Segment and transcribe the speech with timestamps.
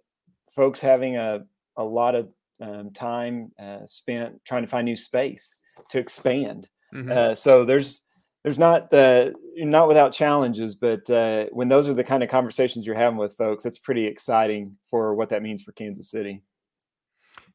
[0.54, 1.46] folks having a,
[1.78, 3.52] a lot of um, time
[3.86, 6.68] spent trying to find new space to expand.
[6.94, 7.34] Mm-hmm.
[7.34, 8.03] so there's
[8.44, 12.86] there's not the not without challenges, but uh, when those are the kind of conversations
[12.86, 16.44] you're having with folks, it's pretty exciting for what that means for Kansas City.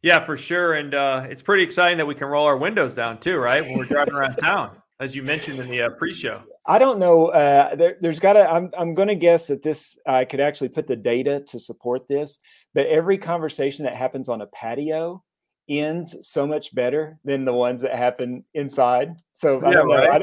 [0.02, 3.18] Yeah, for sure, and uh, it's pretty exciting that we can roll our windows down
[3.18, 3.62] too, right?
[3.62, 6.42] When we're driving around town, as you mentioned in the uh, pre-show.
[6.66, 7.26] I don't know.
[7.26, 8.50] Uh, there, has got to.
[8.50, 12.08] I'm I'm going to guess that this I could actually put the data to support
[12.08, 12.38] this,
[12.74, 15.22] but every conversation that happens on a patio
[15.68, 19.14] ends so much better than the ones that happen inside.
[19.34, 19.96] So yeah, I don't know.
[19.96, 20.22] Right?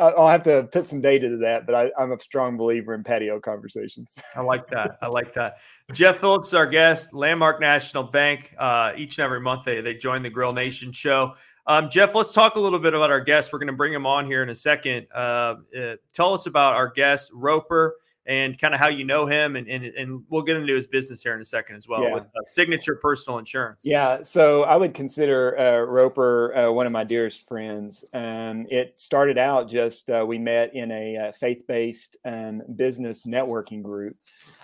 [0.00, 2.94] I, will have to put some data to that, but I, am a strong believer
[2.94, 4.14] in patio conversations.
[4.36, 4.98] I like that.
[5.02, 5.58] I like that.
[5.92, 8.54] Jeff Phillips, our guest, Landmark National Bank.
[8.58, 11.34] Uh, each and every month they they join the Grill Nation show.
[11.66, 13.52] Um, Jeff, let's talk a little bit about our guest.
[13.52, 15.06] We're going to bring him on here in a second.
[15.14, 17.96] Uh, uh, tell us about our guest, Roper
[18.28, 21.22] and kind of how you know him, and, and and we'll get into his business
[21.22, 22.14] here in a second as well yeah.
[22.14, 23.82] with uh, Signature Personal Insurance.
[23.84, 28.04] Yeah, so I would consider uh, Roper uh, one of my dearest friends.
[28.12, 33.82] Um, it started out just uh, we met in a uh, faith-based um, business networking
[33.82, 34.16] group,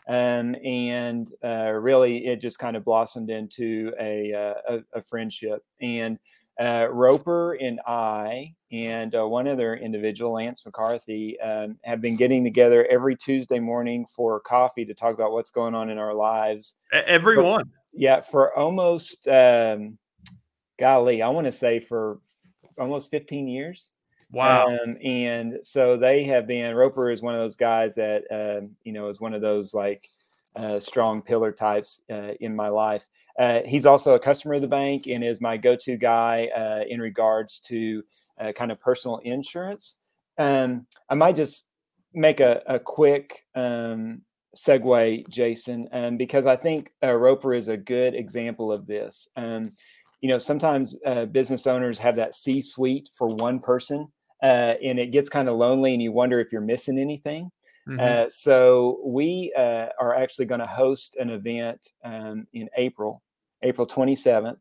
[0.09, 4.31] um, and uh, really it just kind of blossomed into a,
[4.69, 6.19] a, a friendship and
[6.61, 12.45] uh, Roper and I and uh, one other individual, Lance McCarthy, um, have been getting
[12.45, 16.77] together every Tuesday morning for coffee to talk about what's going on in our lives.
[16.93, 19.99] Everyone, yeah, for almost, um,
[20.79, 22.19] golly, I want to say for
[22.79, 23.91] almost 15 years.
[24.33, 24.67] Wow.
[24.67, 28.93] Um, and so they have been, Roper is one of those guys that, um, you
[28.93, 30.01] know, is one of those like
[30.57, 33.09] uh, strong pillar types uh, in my life.
[33.39, 37.00] Uh, he's also a customer of the bank and is my go-to guy uh, in
[37.00, 38.03] regards to
[38.41, 39.97] uh, kind of personal insurance.
[40.39, 41.67] Um, I might just
[42.12, 44.23] make a, a quick um,
[44.56, 49.28] segue, Jason, um, because I think uh, Roper is a good example of this.
[49.37, 49.71] Um,
[50.21, 54.09] you know, sometimes uh, business owners have that C-suite for one person,
[54.43, 57.50] uh, and it gets kind of lonely, and you wonder if you're missing anything.
[57.89, 58.00] Mm-hmm.
[58.00, 63.23] Uh, so we uh, are actually going to host an event um, in April,
[63.65, 64.59] April 27th,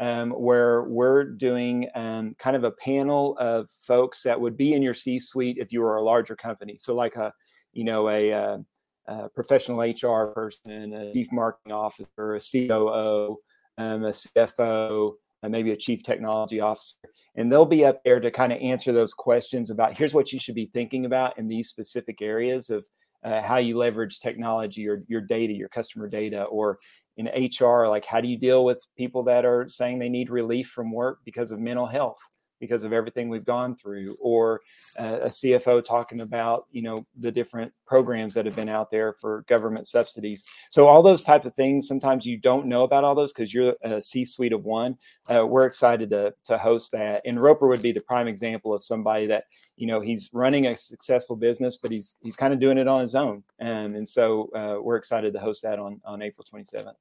[0.00, 4.82] um, where we're doing um, kind of a panel of folks that would be in
[4.82, 6.76] your C-suite if you were a larger company.
[6.78, 7.32] So like a,
[7.72, 8.58] you know, a, a, uh,
[9.06, 13.36] a professional HR person, a chief marketing officer, a COO,
[13.76, 15.12] um, a CFO,
[15.42, 16.96] and maybe a chief technology officer
[17.36, 20.38] and they'll be up there to kind of answer those questions about here's what you
[20.38, 22.84] should be thinking about in these specific areas of
[23.24, 26.76] uh, how you leverage technology or your data, your customer data, or
[27.16, 30.68] in HR, like how do you deal with people that are saying they need relief
[30.68, 32.18] from work because of mental health?
[32.60, 34.60] Because of everything we've gone through or
[35.00, 39.12] uh, a cfo talking about you know the different programs that have been out there
[39.12, 40.44] for government subsidies.
[40.70, 43.72] So all those type of things sometimes you don't know about all those because you're
[43.82, 44.94] a c-suite of one
[45.30, 47.22] uh, we're excited to, to host that.
[47.24, 49.44] And roper would be the prime example of somebody that
[49.76, 53.00] you know he's running a successful business but he's he's kind of doing it on
[53.00, 53.42] his own.
[53.60, 56.94] Um, and so uh, we're excited to host that on on april 27th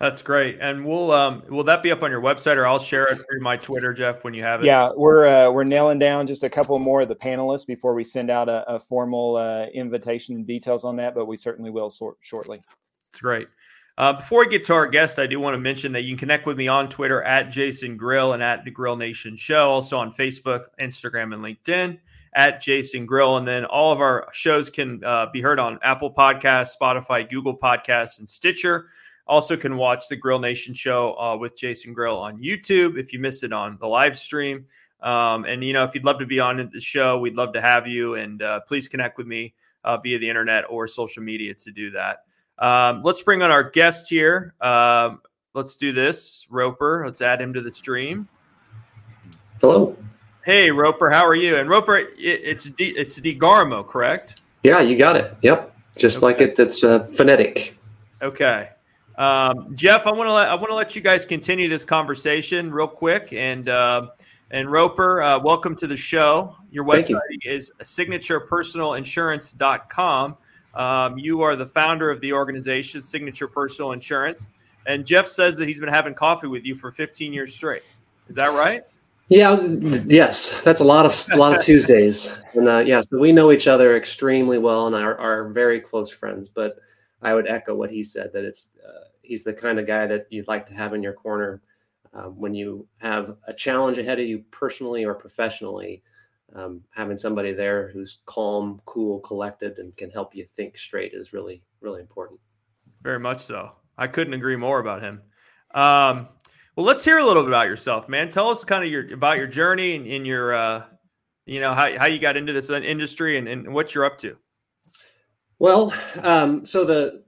[0.00, 3.04] that's great, and we'll um, will that be up on your website, or I'll share
[3.04, 4.66] it through my Twitter, Jeff, when you have it.
[4.66, 8.02] Yeah, we're uh, we're nailing down just a couple more of the panelists before we
[8.02, 11.90] send out a, a formal uh, invitation and details on that, but we certainly will
[11.90, 12.58] sort shortly.
[12.58, 13.48] That's great.
[13.96, 16.18] Uh, before we get to our guest, I do want to mention that you can
[16.18, 19.96] connect with me on Twitter at Jason Grill and at the Grill Nation Show, also
[19.98, 21.98] on Facebook, Instagram, and LinkedIn
[22.34, 23.36] at Jason Grill.
[23.36, 27.56] And then all of our shows can uh, be heard on Apple Podcasts, Spotify, Google
[27.56, 28.88] Podcasts, and Stitcher.
[29.26, 33.18] Also, can watch the Grill Nation show uh, with Jason Grill on YouTube if you
[33.18, 34.66] missed it on the live stream.
[35.00, 37.60] Um, and you know, if you'd love to be on the show, we'd love to
[37.60, 38.14] have you.
[38.14, 39.54] And uh, please connect with me
[39.84, 42.24] uh, via the internet or social media to do that.
[42.58, 44.54] Um, let's bring on our guest here.
[44.60, 45.20] Um,
[45.54, 47.02] let's do this, Roper.
[47.04, 48.28] Let's add him to the stream.
[49.60, 49.96] Hello.
[50.44, 51.10] Hey, Roper.
[51.10, 51.56] How are you?
[51.56, 54.42] And Roper, it, it's D, it's DeGarmo, correct?
[54.62, 55.34] Yeah, you got it.
[55.42, 56.26] Yep, just okay.
[56.26, 56.58] like it.
[56.58, 57.76] It's uh, phonetic.
[58.22, 58.70] Okay.
[59.16, 62.72] Um, Jeff, I want to let I want to let you guys continue this conversation
[62.72, 64.08] real quick, and uh,
[64.50, 66.56] and Roper, uh, welcome to the show.
[66.72, 67.38] Your website you.
[67.44, 70.36] is signaturepersonalinsurance.com.
[70.74, 74.48] Um, you are the founder of the organization Signature Personal Insurance,
[74.86, 77.84] and Jeff says that he's been having coffee with you for 15 years straight.
[78.28, 78.82] Is that right?
[79.28, 79.56] Yeah,
[80.06, 83.52] yes, that's a lot of a lot of Tuesdays, and uh, yeah, so we know
[83.52, 86.48] each other extremely well and are, are very close friends.
[86.48, 86.80] But
[87.24, 90.26] I would echo what he said that it's uh, he's the kind of guy that
[90.30, 91.62] you'd like to have in your corner
[92.12, 96.02] um, when you have a challenge ahead of you personally or professionally.
[96.54, 101.32] Um, having somebody there who's calm, cool, collected, and can help you think straight is
[101.32, 102.38] really, really important.
[103.02, 103.72] Very much so.
[103.98, 105.22] I couldn't agree more about him.
[105.74, 106.28] Um,
[106.76, 108.30] well, let's hear a little bit about yourself, man.
[108.30, 110.84] Tell us kind of your about your journey and in your, uh,
[111.46, 114.36] you know, how, how you got into this industry and, and what you're up to.
[115.64, 117.24] Well, um, so the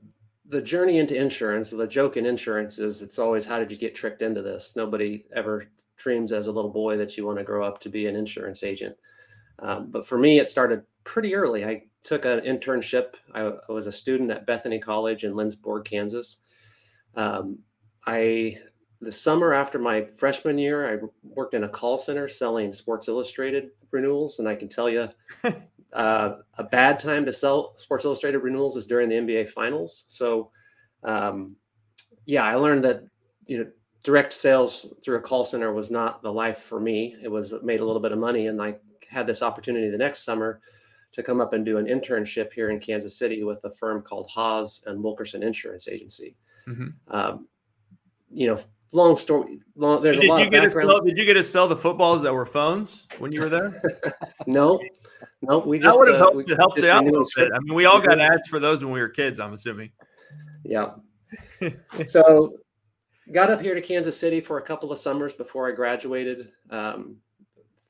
[0.51, 3.95] the journey into insurance, the joke in insurance is it's always how did you get
[3.95, 4.77] tricked into this?
[4.77, 5.65] Nobody ever
[5.97, 8.63] dreams as a little boy that you want to grow up to be an insurance
[8.63, 8.95] agent.
[9.61, 11.65] Um, but for me, it started pretty early.
[11.65, 13.15] I took an internship.
[13.35, 16.37] I, I was a student at Bethany College in Lindsborg, Kansas.
[17.15, 17.61] Um,
[18.07, 18.59] I
[19.01, 23.71] the summer after my freshman year, I worked in a call center selling Sports Illustrated
[23.93, 25.09] renewals, and I can tell you,
[25.93, 30.05] uh, a bad time to sell Sports Illustrated renewals is during the NBA Finals.
[30.09, 30.51] So,
[31.03, 31.57] um,
[32.25, 33.05] yeah, I learned that
[33.47, 33.67] you know
[34.05, 37.17] direct sales through a call center was not the life for me.
[37.23, 38.77] It was made a little bit of money, and I
[39.09, 40.61] had this opportunity the next summer
[41.13, 44.29] to come up and do an internship here in Kansas City with a firm called
[44.29, 46.37] Haas and Wilkerson Insurance Agency.
[46.69, 46.89] Mm-hmm.
[47.09, 47.49] Um,
[48.31, 48.61] you know,
[48.93, 49.61] long story.
[49.77, 50.91] Long, there's did a lot you of background.
[50.91, 53.81] Sell, did you get to sell the footballs that were phones when you were there?
[54.47, 54.81] no,
[55.43, 55.59] no.
[55.59, 57.51] We just that would have uh, helped, helped out a little bit.
[57.55, 59.41] I mean, we all got ads for those when we were kids.
[59.41, 59.91] I'm assuming.
[60.65, 60.93] Yeah.
[62.07, 62.55] so,
[63.33, 66.53] got up here to Kansas City for a couple of summers before I graduated.
[66.71, 67.17] Um,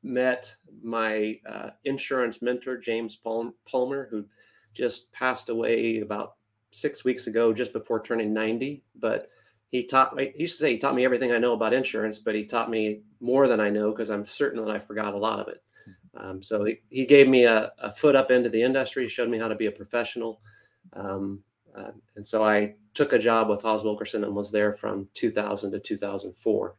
[0.03, 4.25] met my uh, insurance mentor James Palmer, who
[4.73, 6.35] just passed away about
[6.71, 8.85] six weeks ago, just before turning 90.
[8.95, 9.29] But
[9.71, 12.19] he taught me, he used to say he taught me everything I know about insurance,
[12.19, 15.19] but he taught me more than I know because I'm certain that I forgot a
[15.19, 15.63] lot of it.
[16.19, 19.39] Um, so he, he gave me a, a, foot up into the industry, showed me
[19.39, 20.41] how to be a professional.
[20.95, 21.43] Um,
[21.77, 25.73] uh, and so I took a job with Haas Wilkerson and was there from 2000
[25.73, 26.75] to 2004.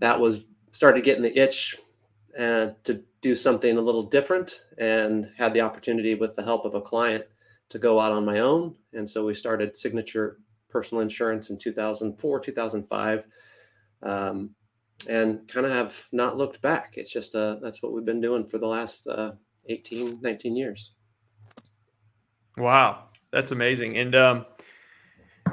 [0.00, 1.76] That was started getting the itch
[2.38, 6.74] uh, to do something a little different and had the opportunity with the help of
[6.74, 7.24] a client
[7.68, 8.74] to go out on my own.
[8.92, 10.38] And so we started Signature
[10.68, 13.24] Personal Insurance in 2004, 2005.
[14.02, 14.50] Um,
[15.08, 16.94] and kind of have not looked back.
[16.96, 19.32] It's just uh, that's what we've been doing for the last uh,
[19.68, 20.92] 18, 19 years.
[22.56, 23.96] Wow, that's amazing.
[23.96, 24.46] And um,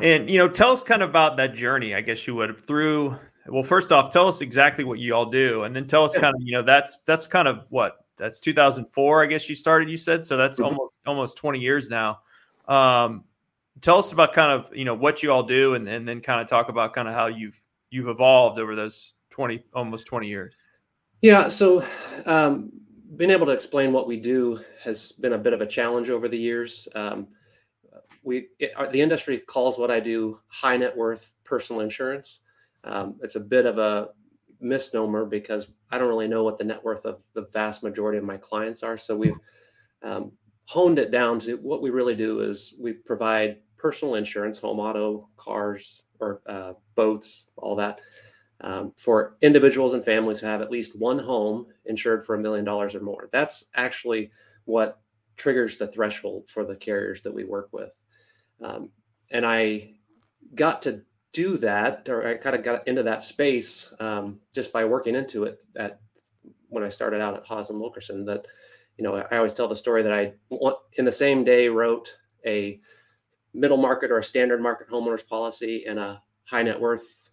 [0.01, 1.95] and you know, tell us kind of about that journey.
[1.95, 3.15] I guess you would through.
[3.47, 6.35] Well, first off, tell us exactly what you all do, and then tell us kind
[6.35, 9.23] of you know that's that's kind of what that's 2004.
[9.23, 9.89] I guess you started.
[9.89, 10.35] You said so.
[10.35, 10.65] That's mm-hmm.
[10.65, 12.19] almost almost 20 years now.
[12.67, 13.23] Um,
[13.79, 16.41] tell us about kind of you know what you all do, and, and then kind
[16.41, 20.55] of talk about kind of how you've you've evolved over those 20 almost 20 years.
[21.21, 21.83] Yeah so
[22.25, 22.71] um,
[23.15, 26.27] being able to explain what we do has been a bit of a challenge over
[26.27, 26.87] the years.
[26.95, 27.27] Um,
[28.23, 32.41] we it, uh, the industry calls what i do high net worth personal insurance.
[32.83, 34.09] Um, it's a bit of a
[34.59, 38.23] misnomer because i don't really know what the net worth of the vast majority of
[38.23, 38.97] my clients are.
[38.97, 39.37] So we've
[40.03, 40.31] um,
[40.65, 45.29] honed it down to what we really do is we provide personal insurance home auto
[45.37, 47.99] cars or uh, boats all that
[48.61, 52.65] um, for individuals and families who have at least one home insured for a million
[52.65, 53.29] dollars or more.
[53.31, 54.31] That's actually
[54.65, 54.99] what
[55.35, 57.93] triggers the threshold for the carriers that we work with.
[58.61, 58.89] Um,
[59.31, 59.91] and I
[60.55, 61.01] got to
[61.33, 65.43] do that, or I kind of got into that space um, just by working into
[65.43, 65.99] it at
[66.69, 68.25] when I started out at Haas and Wilkerson.
[68.25, 68.47] That
[68.97, 70.33] you know, I always tell the story that I
[70.93, 72.79] in the same day wrote a
[73.53, 77.26] middle market or a standard market homeowners policy and a high net worth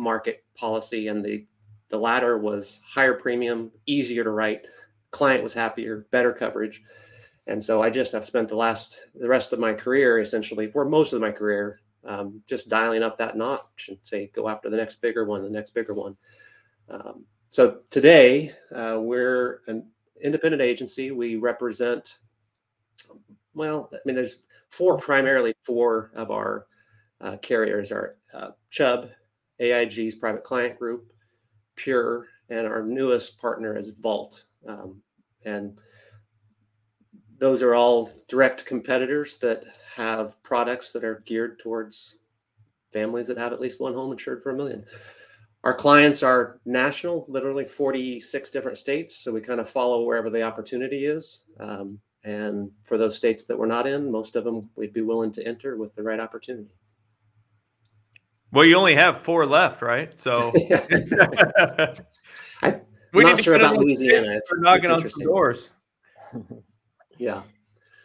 [0.00, 1.46] market policy, and the
[1.90, 4.62] the latter was higher premium, easier to write,
[5.10, 6.82] client was happier, better coverage.
[7.48, 10.84] And so I just have spent the last, the rest of my career, essentially, for
[10.84, 14.76] most of my career, um, just dialing up that notch and say, go after the
[14.76, 16.16] next bigger one, the next bigger one.
[16.88, 19.84] Um, so today, uh, we're an
[20.22, 21.10] independent agency.
[21.10, 22.18] We represent,
[23.54, 26.66] well, I mean, there's four, primarily four of our
[27.20, 29.10] uh, carriers are uh, Chubb,
[29.60, 31.12] AIG's private client group,
[31.76, 34.44] Pure, and our newest partner is Vault.
[34.66, 35.00] Um,
[35.44, 35.78] and
[37.38, 39.64] those are all direct competitors that
[39.94, 42.16] have products that are geared towards
[42.92, 44.84] families that have at least one home insured for a million.
[45.62, 49.16] Our clients are national, literally 46 different states.
[49.16, 51.42] So we kind of follow wherever the opportunity is.
[51.58, 55.32] Um, and for those states that we're not in, most of them we'd be willing
[55.32, 56.70] to enter with the right opportunity.
[58.52, 60.18] Well, you only have four left, right?
[60.18, 60.52] So
[62.62, 62.80] I,
[63.12, 64.36] we not sure about Louisiana.
[64.36, 65.72] It's, we're knocking it's on some doors.
[67.18, 67.42] yeah.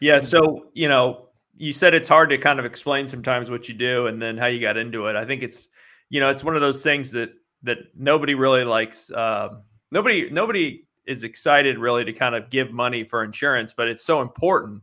[0.02, 0.20] Yeah.
[0.20, 4.08] So, you know, you said it's hard to kind of explain sometimes what you do
[4.08, 5.16] and then how you got into it.
[5.16, 5.70] I think it's,
[6.10, 7.32] you know, it's one of those things that
[7.64, 9.10] that nobody really likes.
[9.10, 9.60] Uh,
[9.92, 14.22] nobody nobody is excited really to kind of give money for insurance, but it's so
[14.22, 14.82] important.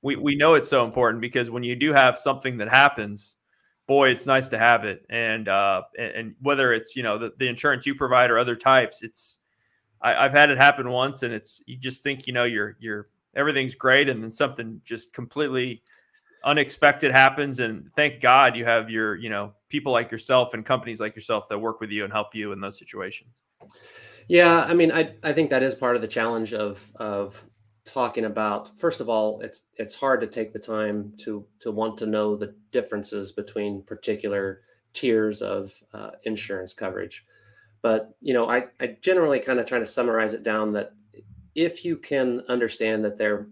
[0.00, 3.36] We we know it's so important because when you do have something that happens,
[3.86, 5.04] boy, it's nice to have it.
[5.10, 9.02] And uh, and, whether it's you know the, the insurance you provide or other types,
[9.02, 9.38] it's
[10.00, 13.08] I, I've had it happen once, and it's you just think you know you're you're
[13.34, 15.82] everything's great, and then something just completely
[16.44, 21.00] unexpected happens and thank god you have your you know people like yourself and companies
[21.00, 23.42] like yourself that work with you and help you in those situations
[24.28, 27.42] yeah i mean i i think that is part of the challenge of of
[27.84, 31.98] talking about first of all it's it's hard to take the time to to want
[31.98, 34.60] to know the differences between particular
[34.92, 37.26] tiers of uh, insurance coverage
[37.80, 40.92] but you know i i generally kind of try to summarize it down that
[41.54, 43.48] if you can understand that there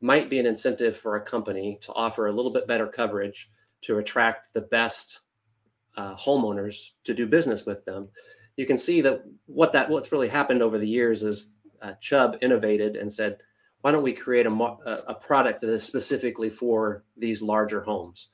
[0.00, 3.50] might be an incentive for a company to offer a little bit better coverage
[3.80, 5.20] to attract the best
[5.96, 8.08] uh, homeowners to do business with them.
[8.56, 11.48] You can see that what that what's really happened over the years is
[11.80, 13.38] uh, Chubb innovated and said,
[13.84, 14.50] "Why don't we create a,
[15.08, 18.28] a product that is specifically for these larger homes?"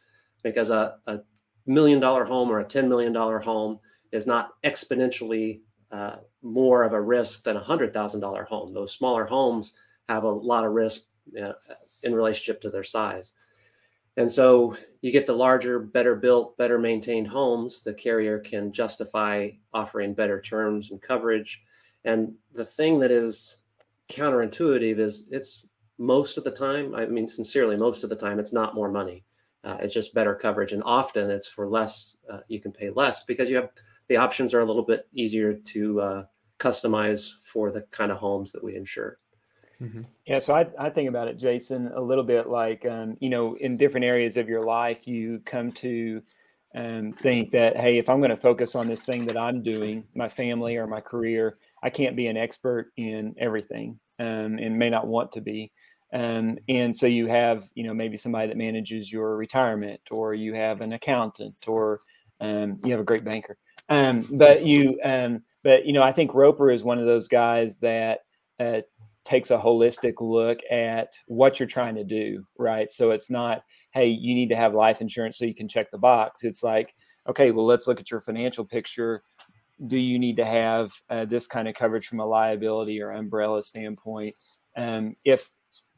[0.45, 1.19] Because a, a
[1.67, 3.81] million dollar home or a ten million dollar home
[4.13, 8.73] is not exponentially uh, more of a risk than a hundred thousand dollar home.
[8.73, 9.73] Those smaller homes
[10.09, 11.01] have a lot of risk
[11.43, 11.55] uh,
[12.05, 13.33] in relationship to their size.
[14.17, 19.51] And so you get the larger, better built, better maintained homes, the carrier can justify
[19.73, 21.61] offering better terms and coverage.
[22.05, 23.57] And the thing that is
[24.11, 25.67] counterintuitive is it's
[25.99, 29.25] most of the time, I mean, sincerely, most of the time, it's not more money.
[29.63, 30.73] Uh, it's just better coverage.
[30.73, 33.71] And often it's for less, uh, you can pay less because you have
[34.09, 36.25] the options are a little bit easier to uh,
[36.59, 39.19] customize for the kind of homes that we insure.
[39.81, 40.03] Mm-hmm.
[40.27, 43.55] Yeah, so I, I think about it, Jason, a little bit like, um, you know,
[43.57, 46.21] in different areas of your life, you come to
[46.75, 50.05] um, think that, hey, if I'm going to focus on this thing that I'm doing,
[50.15, 54.91] my family or my career, I can't be an expert in everything um, and may
[54.91, 55.71] not want to be.
[56.13, 60.55] Um, and so you have, you know, maybe somebody that manages your retirement, or you
[60.55, 62.01] have an accountant, or
[62.41, 63.57] um, you have a great banker.
[63.89, 67.79] Um, but you, um, but you know, I think Roper is one of those guys
[67.79, 68.21] that
[68.59, 68.81] uh,
[69.25, 72.91] takes a holistic look at what you're trying to do, right?
[72.91, 75.99] So it's not, hey, you need to have life insurance so you can check the
[75.99, 76.43] box.
[76.45, 76.93] It's like,
[77.29, 79.23] okay, well, let's look at your financial picture.
[79.87, 83.63] Do you need to have uh, this kind of coverage from a liability or umbrella
[83.63, 84.35] standpoint?
[84.77, 85.49] Um, if,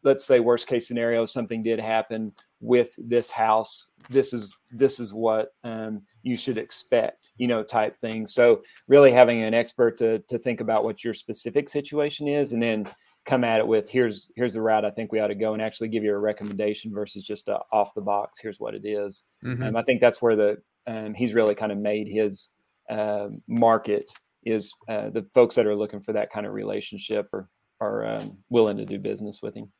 [0.02, 5.12] let's say, worst case scenario, something did happen with this house, this is this is
[5.12, 8.26] what um, you should expect, you know, type thing.
[8.26, 12.62] So really having an expert to to think about what your specific situation is, and
[12.62, 12.88] then
[13.24, 15.62] come at it with here's here's the route I think we ought to go and
[15.62, 18.38] actually give you a recommendation versus just a off the box.
[18.40, 19.24] Here's what it is.
[19.44, 19.62] Mm-hmm.
[19.62, 22.48] Um, I think that's where the um, he's really kind of made his
[22.90, 24.10] uh, market
[24.44, 27.48] is uh, the folks that are looking for that kind of relationship or
[27.80, 29.72] are um, willing to do business with him.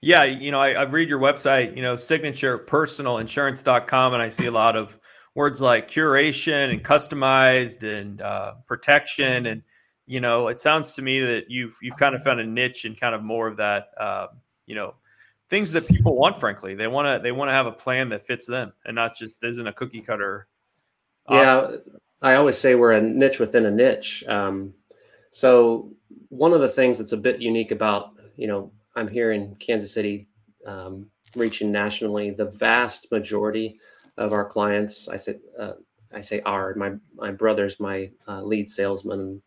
[0.00, 4.50] Yeah, you know, I, I read your website, you know, signaturepersonalinsurance.com, and I see a
[4.50, 5.00] lot of
[5.34, 9.62] words like curation and customized and uh, protection and
[10.08, 12.98] you know, it sounds to me that you've you've kind of found a niche and
[12.98, 14.28] kind of more of that, uh,
[14.66, 14.94] you know,
[15.50, 16.40] things that people want.
[16.40, 19.14] Frankly, they want to they want to have a plan that fits them and not
[19.14, 20.48] just isn't a cookie cutter.
[21.28, 21.76] Yeah,
[22.22, 24.24] I always say we're a niche within a niche.
[24.28, 24.74] Um,
[25.32, 25.90] so
[26.30, 29.92] one of the things that's a bit unique about you know I'm here in Kansas
[29.92, 30.28] City,
[30.66, 31.06] um,
[31.36, 32.30] reaching nationally.
[32.30, 33.78] The vast majority
[34.18, 35.74] of our clients, I say, uh,
[36.14, 39.42] I say our my my brother's my uh, lead salesman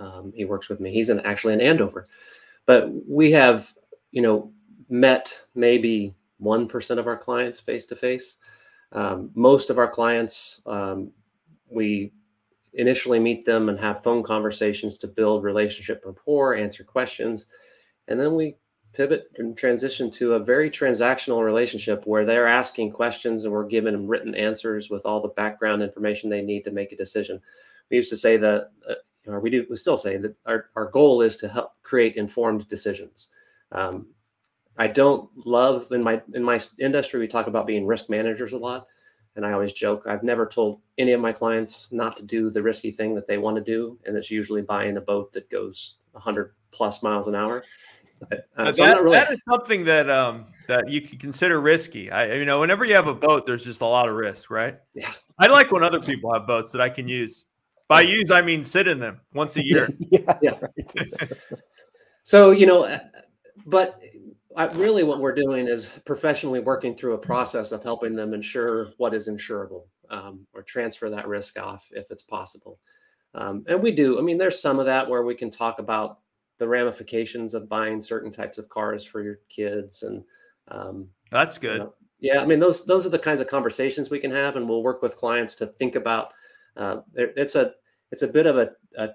[0.00, 0.92] Um, he works with me.
[0.92, 2.06] He's in, actually in Andover,
[2.66, 3.74] but we have,
[4.12, 4.52] you know,
[4.90, 8.36] met maybe 1% of our clients face to face.
[9.34, 11.10] Most of our clients, um,
[11.68, 12.12] we
[12.74, 17.46] initially meet them and have phone conversations to build relationship rapport, answer questions.
[18.08, 18.56] And then we
[18.92, 23.92] pivot and transition to a very transactional relationship where they're asking questions and we're giving
[23.92, 27.40] them written answers with all the background information they need to make a decision.
[27.90, 28.94] We used to say that, uh,
[29.26, 32.68] or we do, we still say that our, our goal is to help create informed
[32.68, 33.28] decisions.
[33.72, 34.06] Um,
[34.76, 38.58] I don't love in my in my industry we talk about being risk managers a
[38.58, 38.86] lot,
[39.36, 42.62] and I always joke I've never told any of my clients not to do the
[42.62, 45.96] risky thing that they want to do, and it's usually buying a boat that goes
[46.12, 47.64] 100 plus miles an hour.
[48.56, 49.16] Uh, so that, really...
[49.16, 52.10] that is something that um that you can consider risky.
[52.10, 54.78] I you know whenever you have a boat, there's just a lot of risk, right?
[54.94, 55.10] Yeah.
[55.38, 57.46] I like when other people have boats that I can use.
[57.86, 59.88] By use, I mean sit in them once a year.
[60.10, 60.38] yeah.
[60.40, 60.58] yeah.
[62.22, 62.98] so you know, uh,
[63.66, 64.00] but
[64.56, 68.90] I, really what we're doing is professionally working through a process of helping them insure
[68.98, 72.78] what is insurable um, or transfer that risk off if it's possible.
[73.34, 74.18] Um, and we do.
[74.18, 76.18] I mean, there's some of that where we can talk about
[76.58, 80.22] the ramifications of buying certain types of cars for your kids and
[80.68, 84.08] um, that's good you know, yeah i mean those those are the kinds of conversations
[84.08, 86.32] we can have and we'll work with clients to think about
[86.76, 87.72] uh, it's a
[88.10, 89.10] it's a bit of a, a,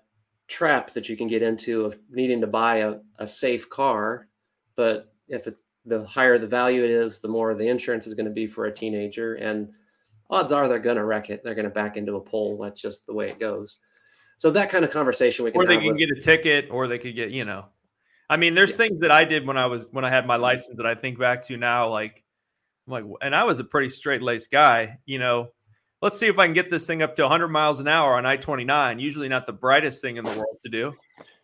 [0.48, 4.28] trap that you can get into of needing to buy a, a safe car
[4.76, 8.26] but if it, the higher the value it is the more the insurance is going
[8.26, 9.70] to be for a teenager and
[10.30, 12.82] odds are they're going to wreck it they're going to back into a pole that's
[12.82, 13.78] just the way it goes
[14.40, 15.62] so that kind of conversation we can.
[15.62, 17.66] Or they can with, get a ticket, or they could get you know.
[18.30, 18.78] I mean, there's yes.
[18.78, 21.20] things that I did when I was when I had my license that I think
[21.20, 22.24] back to now, like,
[22.88, 25.50] I'm like, and I was a pretty straight laced guy, you know.
[26.02, 28.26] Let's see if I can get this thing up to 100 miles an hour on
[28.26, 29.02] I-29.
[29.02, 30.94] Usually not the brightest thing in the world to do.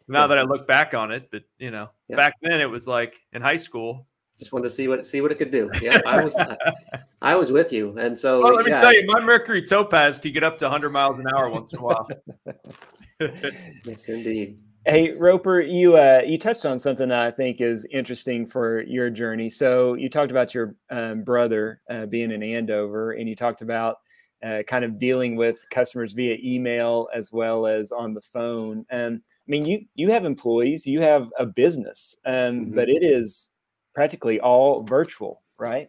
[0.07, 0.27] Now yeah.
[0.27, 2.15] that I look back on it, but you know, yeah.
[2.15, 4.07] back then it was like in high school,
[4.39, 5.69] just wanted to see what see what it could do.
[5.81, 6.35] Yeah, I was
[7.21, 10.33] I was with you, and so well, let me tell you, my Mercury Topaz could
[10.33, 12.07] get up to 100 miles an hour once in a while.
[13.19, 14.59] yes, indeed.
[14.85, 19.09] Hey Roper, you uh, you touched on something that I think is interesting for your
[19.09, 19.49] journey.
[19.49, 23.97] So you talked about your um, brother uh, being in Andover, and you talked about
[24.45, 28.85] uh, kind of dealing with customers via email as well as on the phone.
[28.89, 32.75] And I mean, you you have employees, you have a business, um, mm-hmm.
[32.75, 33.51] but it is
[33.93, 35.87] practically all virtual, right?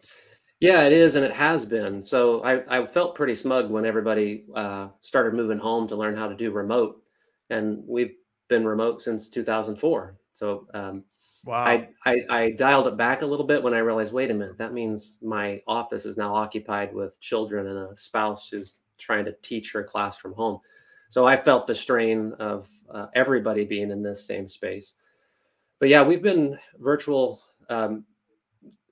[0.59, 2.01] Yeah, it is, and it has been.
[2.01, 6.27] So I, I felt pretty smug when everybody uh, started moving home to learn how
[6.27, 7.01] to do remote,
[7.49, 8.15] and we've
[8.47, 10.17] been remote since 2004.
[10.33, 11.03] So um,
[11.45, 14.33] wow, I, I, I dialed it back a little bit when I realized, wait a
[14.33, 19.25] minute, that means my office is now occupied with children and a spouse who's trying
[19.25, 20.59] to teach her class from home.
[21.09, 24.95] So I felt the strain of uh, everybody being in this same space.
[25.79, 28.05] But yeah, we've been virtual um,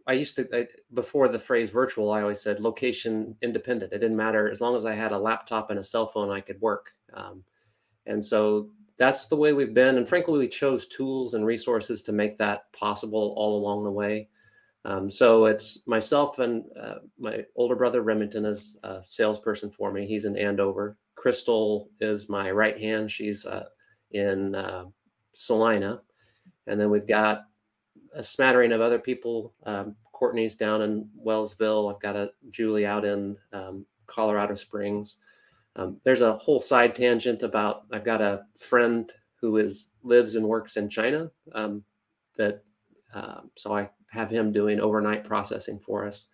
[0.08, 3.92] I used to I, before the phrase virtual, I always said location independent.
[3.92, 6.42] It didn't matter as long as I had a laptop and a cell phone, I
[6.42, 6.92] could work.
[7.14, 7.44] Um,
[8.06, 9.98] and so that's the way we've been.
[9.98, 14.30] And frankly, we chose tools and resources to make that possible all along the way.
[14.86, 20.06] Um, so it's myself and uh, my older brother Remington is a salesperson for me.
[20.06, 20.98] He's in Andover.
[21.26, 23.12] Crystal is my right hand.
[23.12, 23.66] She's uh,
[24.12, 24.86] in uh,
[25.34, 26.04] Salina,
[26.68, 27.46] and then we've got
[28.14, 29.52] a smattering of other people.
[29.66, 31.92] Um, Courtney's down in Wellsville.
[31.92, 35.16] I've got a Julie out in um, Colorado Springs.
[35.76, 39.12] Um, there's a whole side tangent about I've got a friend
[39.42, 41.32] who is lives and works in China.
[41.54, 41.84] Um,
[42.38, 42.64] that
[43.16, 46.28] uh, so I have him doing overnight processing for us.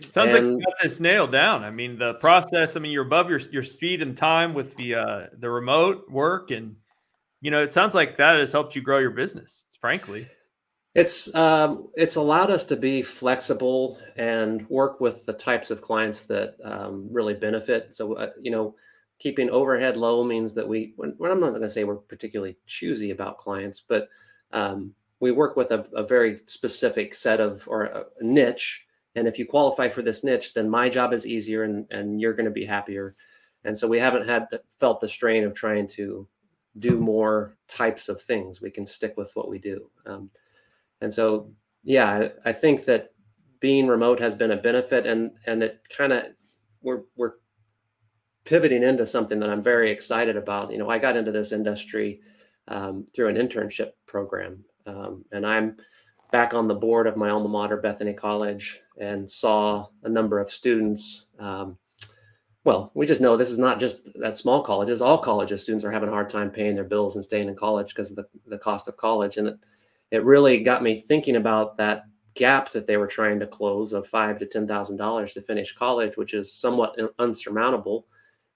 [0.00, 1.64] Sounds and, like you got this nailed down.
[1.64, 2.76] I mean, the process.
[2.76, 6.50] I mean, you're above your your speed and time with the uh, the remote work
[6.50, 6.76] and
[7.40, 10.28] you know, it sounds like that has helped you grow your business, frankly.
[10.94, 16.24] It's um, it's allowed us to be flexible and work with the types of clients
[16.24, 17.94] that um, really benefit.
[17.94, 18.74] So, uh, you know,
[19.20, 22.56] keeping overhead low means that we, when, when I'm not going to say we're particularly
[22.66, 24.08] choosy about clients, but
[24.52, 28.86] um, we work with a, a, very specific set of or a niche.
[29.18, 32.34] And if you qualify for this niche, then my job is easier and, and you're
[32.34, 33.16] going to be happier.
[33.64, 34.46] And so we haven't had
[34.78, 36.28] felt the strain of trying to
[36.78, 38.60] do more types of things.
[38.60, 39.90] We can stick with what we do.
[40.06, 40.30] Um,
[41.00, 41.50] and so,
[41.82, 43.12] yeah, I, I, think that
[43.60, 46.26] being remote has been a benefit, and and it kind of
[46.82, 47.34] we're we're
[48.44, 50.70] pivoting into something that I'm very excited about.
[50.70, 52.20] You know, I got into this industry
[52.68, 55.76] um, through an internship program, um, and I'm
[56.30, 60.50] back on the board of my alma mater, Bethany College, and saw a number of
[60.50, 61.26] students.
[61.38, 61.78] Um,
[62.64, 65.00] well, we just know this is not just that small colleges.
[65.00, 67.94] All colleges, students are having a hard time paying their bills and staying in college
[67.94, 69.36] because of the, the cost of college.
[69.36, 69.58] And it,
[70.10, 74.06] it really got me thinking about that gap that they were trying to close of
[74.06, 78.06] five to ten thousand dollars to finish college, which is somewhat unsurmountable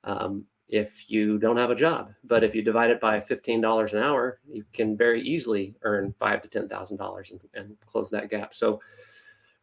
[0.05, 2.13] um, if you don't have a job.
[2.25, 6.15] But if you divide it by fifteen dollars an hour, you can very easily earn
[6.19, 8.55] five to ten thousand dollars and close that gap.
[8.55, 8.81] So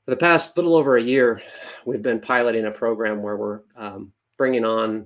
[0.10, 1.40] for the past little over a year,
[1.86, 5.06] we've been piloting a program where we're um, bringing on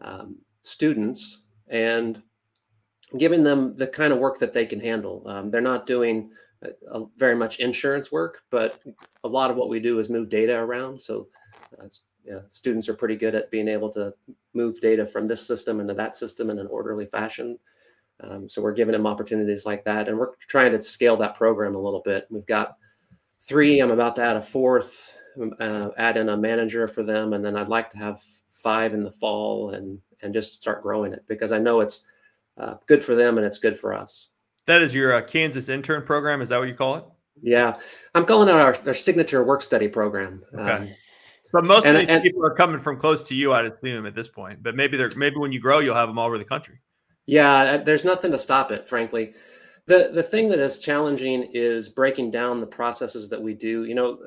[0.00, 2.20] um, students and
[3.16, 5.22] giving them the kind of work that they can handle.
[5.26, 6.32] Um, they're not doing
[6.64, 8.80] uh, very much insurance work, but
[9.22, 11.00] a lot of what we do is move data around.
[11.00, 11.28] So
[11.80, 11.86] uh,
[12.24, 14.12] yeah, students are pretty good at being able to
[14.52, 17.56] move data from this system into that system in an orderly fashion.
[18.18, 21.76] Um, so we're giving them opportunities like that, and we're trying to scale that program
[21.76, 22.26] a little bit.
[22.30, 22.78] We've got
[23.42, 23.80] three.
[23.80, 27.44] I'm about to add a fourth, um, uh, add in a manager for them, and
[27.44, 31.24] then I'd like to have five in the fall and and just start growing it
[31.28, 32.04] because I know it's
[32.58, 34.28] uh, good for them and it's good for us.
[34.66, 36.42] That is your uh, Kansas intern program.
[36.42, 37.04] Is that what you call it?
[37.42, 37.78] Yeah,
[38.14, 40.42] I'm calling it our, our signature work study program.
[40.54, 40.70] Okay.
[40.70, 40.88] Um,
[41.52, 44.06] but most and, of these and, people are coming from close to you, I'd assume,
[44.06, 44.62] at this point.
[44.62, 46.78] But maybe they're maybe when you grow, you'll have them all over the country.
[47.26, 49.32] Yeah, uh, there's nothing to stop it, frankly.
[49.90, 53.86] The the thing that is challenging is breaking down the processes that we do.
[53.86, 54.18] You know,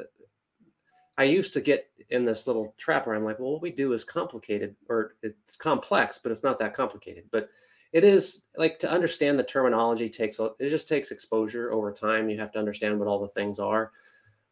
[1.17, 3.93] I used to get in this little trap where I'm like, well, what we do
[3.93, 7.23] is complicated or it's complex, but it's not that complicated.
[7.31, 7.47] But
[7.93, 12.29] it is like to understand the terminology takes it just takes exposure over time.
[12.29, 13.93] You have to understand what all the things are.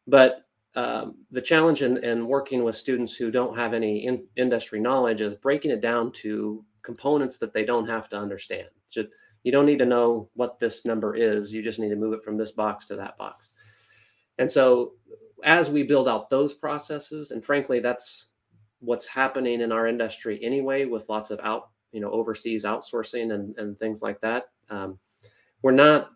[0.08, 0.46] But
[0.76, 5.20] um, the challenge in, in, working with students who don't have any in, industry knowledge
[5.20, 8.70] is breaking it down to components that they don't have to understand.
[8.90, 9.10] Just,
[9.44, 11.54] you don't need to know what this number is.
[11.54, 13.54] You just need to move it from this box to that box.
[14.38, 14.94] And so
[15.44, 18.28] as we build out those processes, and frankly, that's
[18.80, 23.58] what's happening in our industry anyway, with lots of out, you know, overseas outsourcing and,
[23.58, 24.46] and things like that.
[24.70, 24.98] Um,
[25.62, 26.12] we're not,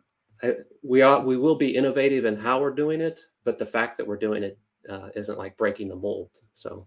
[0.83, 4.07] we are, we will be innovative in how we're doing it, but the fact that
[4.07, 4.57] we're doing it
[4.89, 6.29] uh, not like breaking the mold.
[6.53, 6.85] So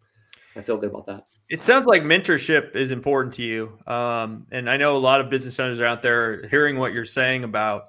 [0.58, 1.22] I feel good about that.
[1.48, 3.78] It sounds like mentorship is important to you.
[3.86, 7.04] Um, and I know a lot of business owners are out there hearing what you're
[7.04, 7.84] saying about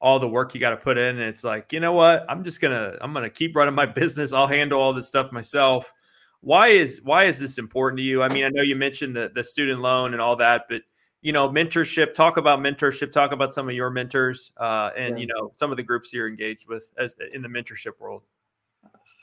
[0.00, 1.16] all the work you got to put in.
[1.16, 2.26] And it's like, you know what?
[2.28, 4.32] I'm just gonna I'm gonna keep running my business.
[4.32, 5.92] I'll handle all this stuff myself.
[6.40, 8.22] Why is why is this important to you?
[8.22, 10.82] I mean, I know you mentioned the the student loan and all that, but
[11.20, 12.14] you know, mentorship.
[12.14, 13.12] Talk about mentorship.
[13.12, 15.20] Talk about some of your mentors uh, and yeah.
[15.20, 18.22] you know some of the groups you're engaged with as in the mentorship world.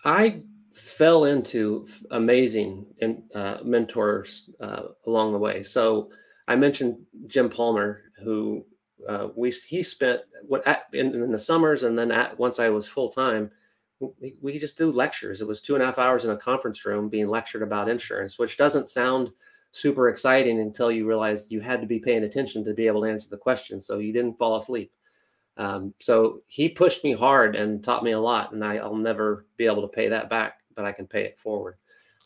[0.05, 0.41] I
[0.75, 2.85] fell into amazing
[3.33, 5.63] uh, mentors uh, along the way.
[5.63, 6.09] So
[6.47, 8.65] I mentioned Jim Palmer, who
[9.07, 12.69] uh, we he spent what at, in, in, the summers and then at, once I
[12.69, 13.51] was full time,
[13.99, 15.41] we, we just do lectures.
[15.41, 18.37] It was two and a half hours in a conference room being lectured about insurance,
[18.37, 19.31] which doesn't sound
[19.71, 23.09] super exciting until you realize you had to be paying attention to be able to
[23.09, 24.91] answer the question, so you didn't fall asleep.
[25.57, 29.45] Um, so he pushed me hard and taught me a lot, and I, will never
[29.57, 31.75] be able to pay that back, but I can pay it forward.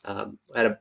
[0.05, 0.79] Um, I had a,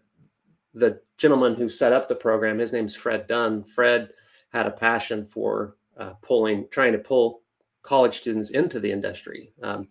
[0.75, 2.59] the gentleman who set up the program.
[2.59, 3.65] His name's Fred Dunn.
[3.65, 4.11] Fred
[4.51, 7.43] had a passion for uh, pulling, trying to pull
[7.83, 9.53] college students into the industry.
[9.63, 9.89] Um,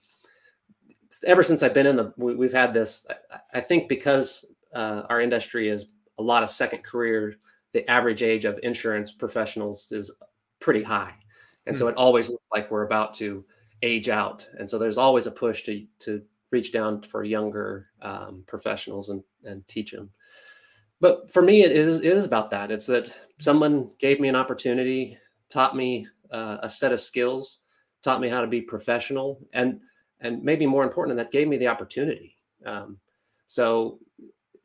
[1.25, 3.05] ever since I've been in the, we, have had this.
[3.09, 5.87] I, I think because uh, our industry is
[6.17, 7.35] a lot of second career,
[7.73, 10.11] the average age of insurance professionals is
[10.59, 11.13] pretty high,
[11.67, 11.91] and so hmm.
[11.91, 13.45] it always looks like we're about to
[13.83, 14.47] age out.
[14.57, 19.23] And so there's always a push to to reach down for younger um, professionals and
[19.43, 20.09] and teach them.
[20.99, 22.71] But for me, it is it is about that.
[22.71, 25.17] It's that someone gave me an opportunity
[25.49, 27.59] taught me uh, a set of skills,
[28.03, 29.79] taught me how to be professional, and
[30.19, 32.35] and maybe more important that, gave me the opportunity.
[32.65, 32.97] Um,
[33.45, 33.99] so,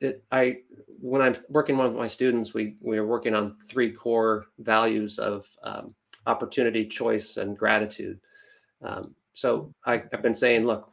[0.01, 0.59] it, I
[1.01, 5.47] when I'm working with my students, we we are working on three core values of
[5.63, 5.95] um,
[6.27, 8.19] opportunity, choice, and gratitude.
[8.83, 10.92] Um, so I, have been saying, look,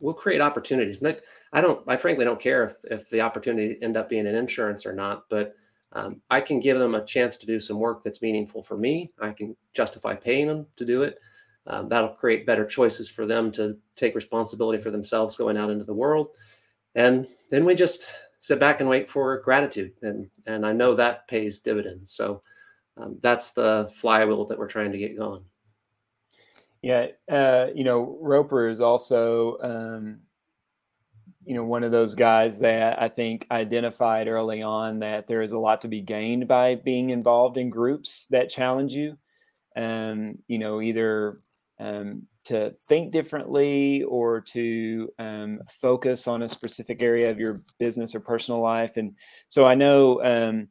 [0.00, 1.02] we'll create opportunities.
[1.02, 1.20] And
[1.52, 4.86] I don't, I frankly don't care if if the opportunity end up being an insurance
[4.86, 5.54] or not, but
[5.92, 9.12] um, I can give them a chance to do some work that's meaningful for me.
[9.20, 11.18] I can justify paying them to do it.
[11.68, 15.84] Um, that'll create better choices for them to take responsibility for themselves going out into
[15.84, 16.28] the world.
[16.94, 18.06] And then we just
[18.40, 19.92] sit back and wait for gratitude.
[20.02, 22.12] And, and I know that pays dividends.
[22.12, 22.42] So
[22.96, 25.44] um, that's the flywheel that we're trying to get going.
[26.82, 27.06] Yeah.
[27.30, 30.20] Uh, you know, Roper is also um,
[31.46, 35.52] you know, one of those guys that I think identified early on that there is
[35.52, 39.16] a lot to be gained by being involved in groups that challenge you.
[39.76, 41.34] Um, you know, either
[41.78, 48.14] um, to think differently or to um, focus on a specific area of your business
[48.14, 48.96] or personal life.
[48.96, 49.14] And
[49.46, 50.68] so I know um,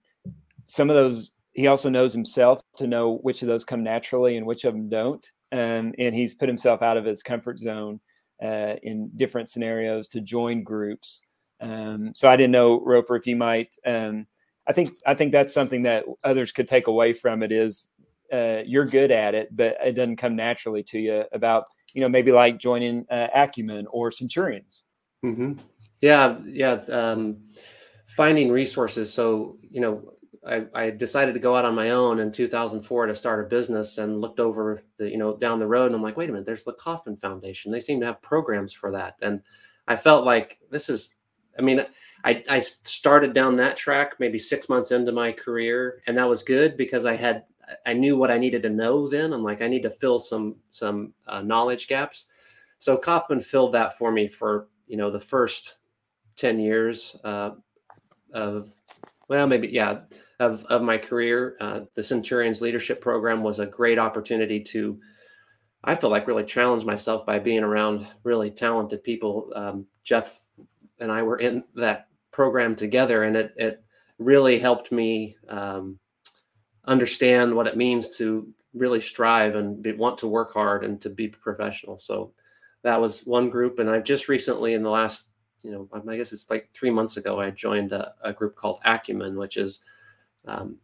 [0.66, 1.32] some of those.
[1.54, 4.90] He also knows himself to know which of those come naturally and which of them
[4.90, 5.26] don't.
[5.52, 8.00] Um, and he's put himself out of his comfort zone
[8.44, 11.22] uh, in different scenarios to join groups.
[11.62, 13.76] Um, so I didn't know Roper if you might.
[13.86, 14.28] Um,
[14.68, 17.88] I think I think that's something that others could take away from it is
[18.34, 21.24] uh, you're good at it, but it doesn't come naturally to you.
[21.32, 24.84] About you know maybe like joining uh, Acumen or Centurions.
[25.24, 25.60] Mm-hmm.
[26.02, 26.74] Yeah, yeah.
[26.90, 27.38] Um,
[28.16, 29.14] finding resources.
[29.14, 30.14] So you know,
[30.48, 33.98] I, I, decided to go out on my own in 2004 to start a business,
[33.98, 36.46] and looked over the you know down the road, and I'm like, wait a minute,
[36.46, 37.72] there's the Kauffman Foundation.
[37.72, 39.42] They seem to have programs for that, and
[39.88, 41.16] I felt like this is.
[41.58, 41.86] I mean,
[42.26, 46.44] I, I started down that track maybe six months into my career, and that was
[46.44, 47.46] good because I had
[47.86, 49.34] I knew what I needed to know then.
[49.34, 52.26] I'm like, I need to fill some some uh, knowledge gaps.
[52.80, 55.76] So Kauffman filled that for me for you know the first
[56.36, 57.52] ten years uh,
[58.34, 58.70] of
[59.28, 60.02] well maybe yeah
[60.40, 61.56] of of my career.
[61.60, 65.00] Uh, the Centurions Leadership Program was a great opportunity to
[65.84, 69.52] I feel like really challenge myself by being around really talented people.
[69.56, 70.42] Um, Jeff
[71.00, 73.84] and I were in that program together, and it it
[74.20, 75.38] really helped me.
[75.50, 76.00] Um,
[76.88, 81.10] understand what it means to really strive and be, want to work hard and to
[81.10, 81.98] be professional.
[81.98, 82.32] So
[82.84, 83.80] that was one group.
[83.80, 85.28] And I've just recently, in the last,
[85.64, 88.82] you know, I guess it's like three months ago, I joined a, a group called
[88.86, 89.82] Acumen, which is,
[90.48, 90.78] um,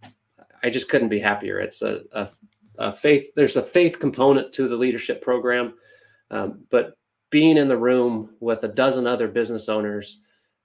[0.64, 1.60] I just couldn't be happier.
[1.60, 2.30] It's a, a,
[2.78, 5.74] a, faith, there's a faith component to the leadership program.
[6.30, 6.98] Um, but
[7.30, 10.20] being in the room with a dozen other business owners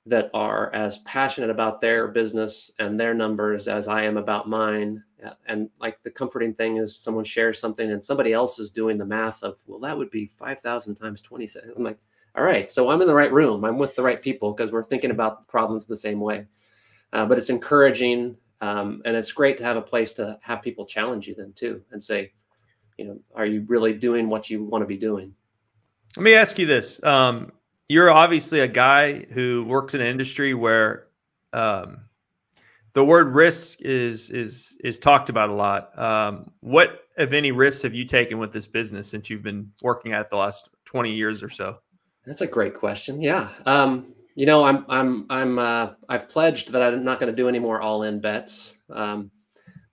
[0.06, 5.02] that are as passionate about their business and their numbers as I am about mine.
[5.48, 9.04] And like the comforting thing is someone shares something and somebody else is doing the
[9.04, 11.48] math of, well, that would be 5,000 times 20.
[11.76, 11.98] I'm like,
[12.36, 13.64] all right, so I'm in the right room.
[13.64, 16.46] I'm with the right people because we're thinking about problems the same way.
[17.12, 18.36] Uh, but it's encouraging.
[18.60, 21.82] Um, and it's great to have a place to have people challenge you then too
[21.92, 22.32] and say,
[22.96, 25.34] you know, are you really doing what you want to be doing?
[26.16, 27.02] Let me ask you this.
[27.04, 27.52] Um,
[27.88, 31.04] you're obviously a guy who works in an industry where
[31.52, 32.06] um,
[32.94, 35.96] the word risk is is is talked about a lot.
[35.98, 40.14] Um, what, if any, risks have you taken with this business since you've been working
[40.14, 41.76] at it the last twenty years or so?
[42.24, 43.20] That's a great question.
[43.20, 47.36] Yeah, um, you know, I'm I'm I'm uh, I've pledged that I'm not going to
[47.36, 48.74] do any more all-in bets.
[48.90, 49.30] Um,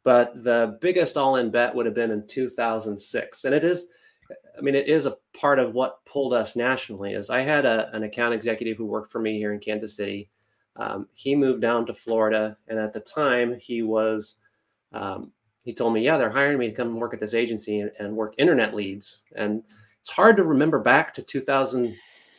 [0.04, 3.88] but the biggest all-in bet would have been in 2006, and it is
[4.58, 7.14] I mean, it is a part of what pulled us nationally.
[7.14, 10.30] Is I had a, an account executive who worked for me here in Kansas City.
[10.76, 14.36] Um, he moved down to Florida, and at the time, he was
[14.92, 15.32] um,
[15.64, 18.16] he told me, "Yeah, they're hiring me to come work at this agency and, and,
[18.16, 19.64] work internet leads." And
[20.02, 21.22] it's hard to remember back to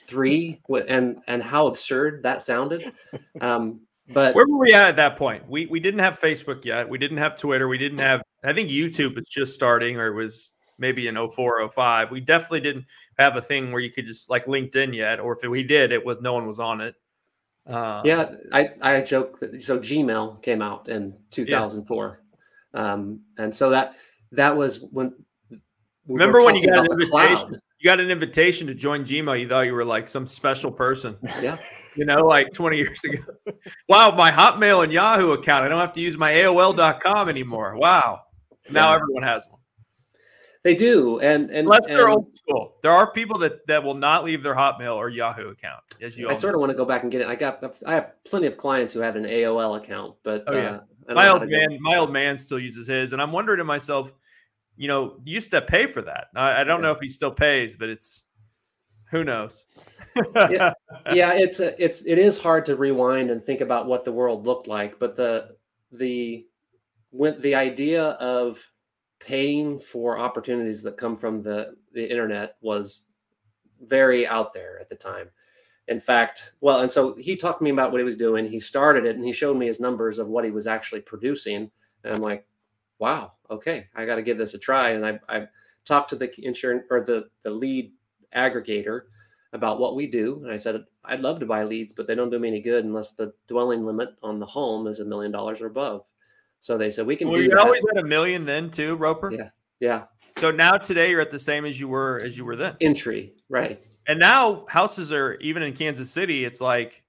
[0.07, 2.93] 2003 and and how absurd that sounded.
[3.41, 3.81] Um,
[4.13, 5.49] but where were we at at that point?
[5.49, 6.89] We we didn't have Facebook yet.
[6.89, 7.69] We didn't have Twitter.
[7.69, 8.23] We didn't have.
[8.43, 12.11] I think YouTube was just starting, or it was maybe in 04, 05.
[12.11, 12.85] We definitely didn't
[13.19, 16.05] have a thing where you could just like LinkedIn yet, or if we did, it
[16.05, 16.95] was no one was on it.
[17.67, 22.21] Uh, yeah, I I joke that so Gmail came out in 2004,
[22.75, 22.81] yeah.
[22.81, 23.95] um, and so that
[24.33, 25.15] that was when.
[26.07, 27.59] We Remember when you got an invitation?
[27.85, 29.39] You got an invitation to join Gmail.
[29.39, 31.19] You thought you were like some special person.
[31.43, 31.59] Yeah.
[31.97, 33.19] you know, like 20 years ago.
[33.91, 35.67] wow, my Hotmail and Yahoo account.
[35.67, 37.77] I don't have to use my AOL.com anymore.
[37.77, 38.23] Wow.
[38.71, 38.97] Now yeah.
[38.97, 39.61] everyone has one.
[40.63, 43.93] They do, and and unless and, they're old school, there are people that that will
[43.93, 45.83] not leave their Hotmail or Yahoo account.
[46.01, 47.27] As you, I sort of want to go back and get it.
[47.27, 50.79] I got, I have plenty of clients who have an AOL account, but oh yeah,
[51.07, 54.11] uh, my old man, my old man still uses his, and I'm wondering to myself,
[54.77, 56.29] you know, used to pay for that.
[56.35, 56.89] I, I don't yeah.
[56.89, 58.25] know if he still pays, but it's
[59.11, 59.65] who knows.
[60.35, 60.73] yeah,
[61.13, 64.47] yeah, it's a, it's it is hard to rewind and think about what the world
[64.47, 65.57] looked like, but the
[65.93, 66.47] the
[67.11, 68.59] when the idea of
[69.25, 73.05] paying for opportunities that come from the, the internet was
[73.83, 75.31] very out there at the time.
[75.89, 78.47] In fact, well, and so he talked to me about what he was doing.
[78.47, 81.71] He started it and he showed me his numbers of what he was actually producing.
[82.05, 82.45] And I'm like,
[82.99, 84.91] wow, okay, I got to give this a try.
[84.91, 85.47] And I, I
[85.85, 87.93] talked to the insurance or the, the lead
[88.35, 89.03] aggregator
[89.53, 90.41] about what we do.
[90.43, 92.85] And I said, I'd love to buy leads, but they don't do me any good
[92.85, 96.05] unless the dwelling limit on the home is a million dollars or above.
[96.61, 97.29] So they said we can.
[97.29, 99.31] Well, you always at a million then too, Roper.
[99.31, 100.05] Yeah, yeah.
[100.39, 102.75] So now today you're at the same as you were as you were then.
[102.81, 103.85] Entry, right?
[104.09, 106.45] And now houses are even in Kansas City.
[106.45, 107.03] It's like,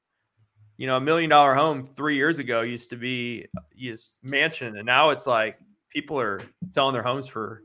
[0.75, 4.75] you know, a million dollar home three years ago used to be uh, this mansion,
[4.75, 5.57] and now it's like
[5.95, 7.63] people are selling their homes for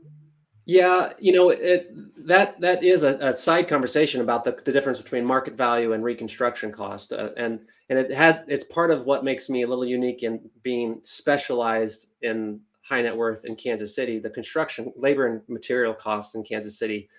[0.65, 1.91] Yeah, you know, it
[2.25, 6.03] that that is a, a side conversation about the, the difference between market value and
[6.03, 9.85] reconstruction cost, uh, and and it had it's part of what makes me a little
[9.85, 14.17] unique in being specialized in high net worth in Kansas City.
[14.17, 17.09] The construction labor and material costs in Kansas City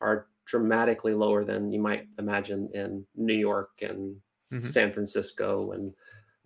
[0.00, 4.14] are dramatically lower than you might imagine in New York and
[4.52, 4.64] mm-hmm.
[4.64, 5.92] San Francisco and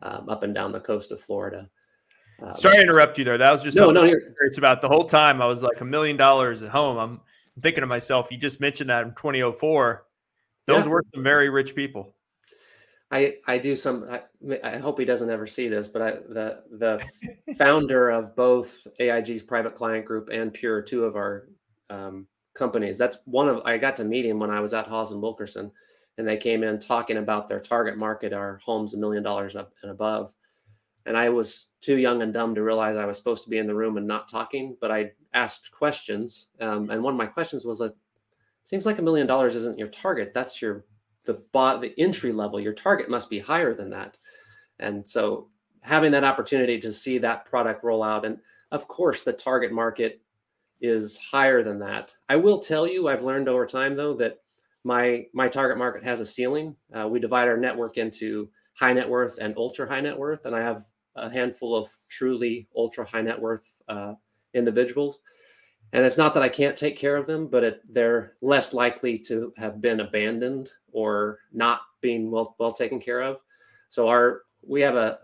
[0.02, 1.68] um, up and down the coast of Florida.
[2.44, 3.38] Um, Sorry to interrupt you there.
[3.38, 4.12] That was just no, no.
[4.42, 6.98] It's about the whole time I was like a million dollars at home.
[6.98, 7.20] I'm
[7.60, 10.06] thinking to myself, you just mentioned that in 2004.
[10.66, 10.90] Those yeah.
[10.90, 12.14] were some very rich people.
[13.10, 14.08] I I do some.
[14.10, 14.22] I,
[14.62, 19.42] I, hope he doesn't ever see this, but I the the founder of both AIG's
[19.42, 21.48] private client group and Pure, two of our
[21.90, 22.98] um, companies.
[22.98, 25.70] That's one of I got to meet him when I was at Haas and Wilkerson,
[26.18, 29.72] and they came in talking about their target market are homes a million dollars up
[29.82, 30.32] and above
[31.06, 33.66] and I was too young and dumb to realize I was supposed to be in
[33.66, 34.76] the room and not talking.
[34.80, 37.94] But I asked questions, um, and one of my questions was like,
[38.64, 40.32] "Seems like a million dollars isn't your target.
[40.34, 40.84] That's your
[41.24, 42.60] the bot the entry level.
[42.60, 44.16] Your target must be higher than that."
[44.78, 48.38] And so having that opportunity to see that product roll out, and
[48.72, 50.20] of course the target market
[50.80, 52.14] is higher than that.
[52.28, 54.38] I will tell you, I've learned over time though that
[54.84, 56.76] my my target market has a ceiling.
[56.92, 60.54] Uh, we divide our network into high net worth and ultra high net worth, and
[60.54, 64.14] I have a handful of truly ultra high net worth uh,
[64.54, 65.20] individuals.
[65.92, 69.18] And it's not that I can't take care of them, but it, they're less likely
[69.20, 73.38] to have been abandoned or not being well well taken care of.
[73.88, 75.20] So our we have a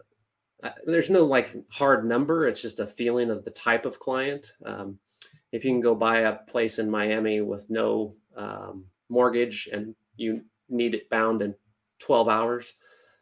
[0.84, 2.46] there's no like hard number.
[2.46, 4.52] It's just a feeling of the type of client.
[4.64, 4.98] Um,
[5.52, 10.42] if you can go buy a place in Miami with no um, mortgage and you
[10.68, 11.54] need it bound in
[11.98, 12.74] 12 hours,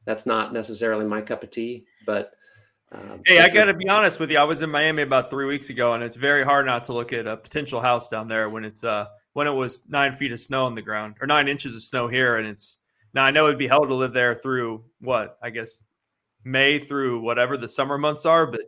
[0.04, 1.84] that's not necessarily my cup of tea.
[2.04, 2.32] But
[2.92, 4.38] um, hey, I got to be honest with you.
[4.38, 7.12] I was in Miami about three weeks ago, and it's very hard not to look
[7.12, 10.40] at a potential house down there when it's uh when it was nine feet of
[10.40, 12.78] snow on the ground or nine inches of snow here, and it's
[13.12, 15.82] now I know it'd be hell to live there through what I guess
[16.44, 18.62] May through whatever the summer months are, but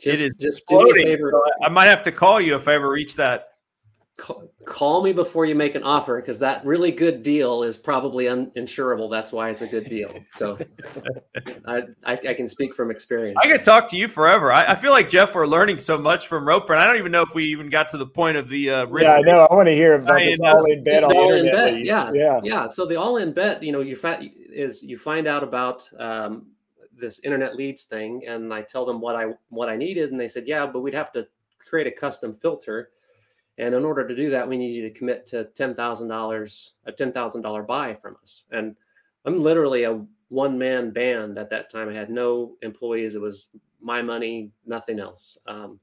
[0.00, 1.16] just, it is just floating.
[1.62, 3.48] I might have to call you if I ever reach that
[4.16, 9.10] call me before you make an offer because that really good deal is probably uninsurable.
[9.10, 10.10] That's why it's a good deal.
[10.30, 10.58] So
[11.66, 13.38] I, I, I, can speak from experience.
[13.42, 14.50] I could talk to you forever.
[14.50, 17.12] I, I, feel like Jeff, we're learning so much from Roper, and I don't even
[17.12, 19.04] know if we even got to the point of the uh, risk.
[19.04, 19.46] Yeah, I know.
[19.50, 21.84] I want to hear about this all-in bet on all in bet.
[21.84, 22.68] Yeah, yeah, yeah.
[22.68, 26.46] So the all-in bet, you know, you fa- is you find out about um,
[26.98, 30.28] this internet leads thing, and I tell them what I what I needed, and they
[30.28, 31.26] said, yeah, but we'd have to
[31.68, 32.90] create a custom filter
[33.58, 37.66] and in order to do that, we need you to commit to $10,000, a $10,000
[37.66, 38.44] buy from us.
[38.50, 38.76] And
[39.24, 41.88] I'm literally a one man band at that time.
[41.88, 43.14] I had no employees.
[43.14, 43.48] It was
[43.80, 45.38] my money, nothing else.
[45.46, 45.80] Um,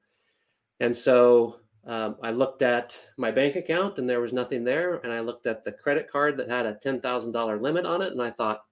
[0.79, 4.95] and so um, I looked at my bank account and there was nothing there.
[4.97, 8.12] And I looked at the credit card that had a $10,000 limit on it.
[8.12, 8.65] And I thought,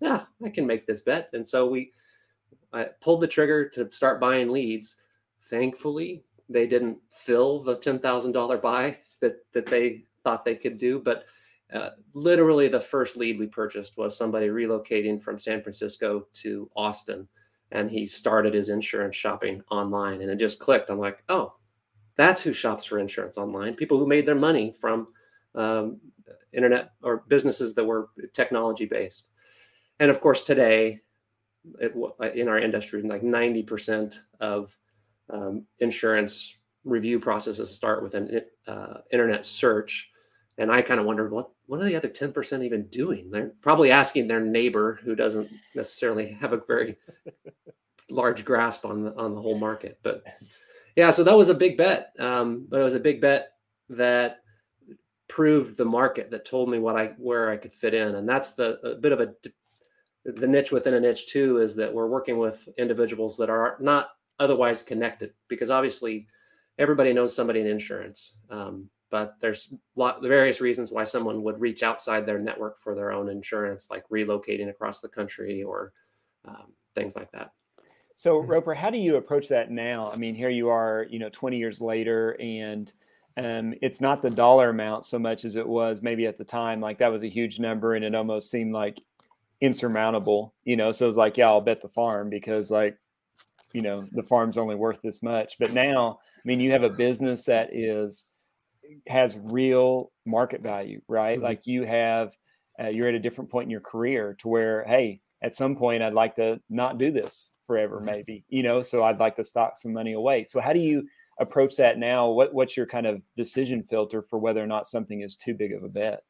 [0.00, 1.30] yeah, I can make this bet.
[1.32, 1.92] And so we,
[2.72, 4.96] I pulled the trigger to start buying leads.
[5.42, 10.78] Thankfully, they didn't fill the ten thousand dollar buy that that they thought they could
[10.78, 10.98] do.
[10.98, 11.24] But
[11.72, 17.26] uh, literally, the first lead we purchased was somebody relocating from San Francisco to Austin,
[17.72, 20.90] and he started his insurance shopping online, and it just clicked.
[20.90, 21.54] I'm like, oh,
[22.16, 23.74] that's who shops for insurance online.
[23.74, 25.08] People who made their money from
[25.54, 26.00] um,
[26.52, 29.28] internet or businesses that were technology based.
[30.00, 31.00] And of course, today,
[31.80, 31.94] it,
[32.34, 34.76] in our industry, like 90% of
[35.30, 40.10] um, insurance review processes start with an uh, internet search.
[40.58, 43.30] And I kind of wondered what what are the other 10% even doing?
[43.30, 46.96] They're probably asking their neighbor who doesn't necessarily have a very
[48.10, 49.98] large grasp on the on the whole market.
[50.02, 50.24] But
[50.94, 52.12] yeah, so that was a big bet.
[52.18, 53.52] Um, but it was a big bet
[53.90, 54.38] that
[55.28, 58.14] proved the market that told me what I where I could fit in.
[58.14, 59.34] And that's the a bit of a
[60.24, 64.10] the niche within a niche too is that we're working with individuals that are not
[64.38, 66.26] otherwise connected because obviously
[66.78, 68.34] everybody knows somebody in insurance.
[68.50, 72.94] Um, but there's lot the various reasons why someone would reach outside their network for
[72.94, 75.92] their own insurance like relocating across the country or
[76.44, 77.52] um, things like that.
[78.16, 80.10] So roper how do you approach that now?
[80.10, 82.90] I mean here you are you know 20 years later and
[83.38, 86.80] um, it's not the dollar amount so much as it was maybe at the time
[86.80, 88.98] like that was a huge number and it almost seemed like
[89.60, 90.90] insurmountable you know?
[90.90, 92.98] So it's like yeah i'll bet the farm because like
[93.76, 96.90] you know the farm's only worth this much but now i mean you have a
[96.90, 98.26] business that is
[99.06, 101.44] has real market value right mm-hmm.
[101.44, 102.34] like you have
[102.82, 106.02] uh, you're at a different point in your career to where hey at some point
[106.02, 109.76] i'd like to not do this forever, maybe, you know, so I'd like to stock
[109.76, 110.44] some money away.
[110.44, 111.06] So how do you
[111.38, 112.28] approach that now?
[112.28, 115.72] What, what's your kind of decision filter for whether or not something is too big
[115.72, 116.20] of a bet?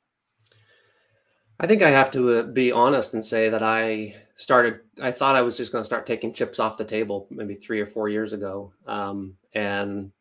[1.59, 5.36] I think I have to uh, be honest and say that I started, I thought
[5.36, 8.09] I was just going to start taking chips off the table maybe three or four
[8.09, 8.72] years ago.
[8.86, 10.12] Um, and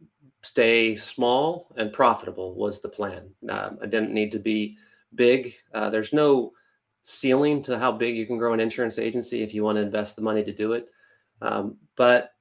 [0.41, 3.33] stay small and profitable was the plan.
[3.49, 4.77] Uh, I didn't need to be
[5.15, 5.55] big.
[5.73, 6.53] Uh, there's no
[7.01, 10.15] ceiling to how big you can grow an insurance agency if you want to invest
[10.15, 10.87] the money to do it.
[11.41, 12.31] Um, but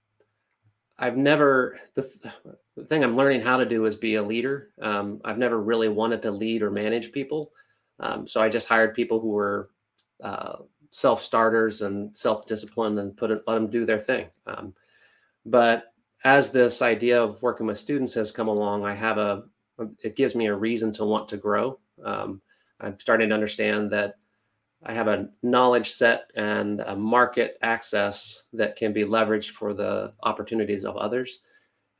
[0.98, 2.02] I've never the,
[2.76, 4.70] the, thing I'm learning how to do is be a leader.
[4.80, 7.52] Um, I've never really wanted to lead or manage people,
[8.00, 9.70] um, so I just hired people who were
[10.22, 10.56] uh,
[10.90, 14.26] self starters and self disciplined and put it, let them do their thing.
[14.46, 14.74] Um,
[15.46, 15.92] but
[16.24, 19.44] as this idea of working with students has come along, I have a
[20.02, 21.78] it gives me a reason to want to grow.
[22.04, 22.40] Um,
[22.80, 24.14] I'm starting to understand that
[24.84, 30.12] I have a knowledge set and a market access that can be leveraged for the
[30.22, 31.40] opportunities of others.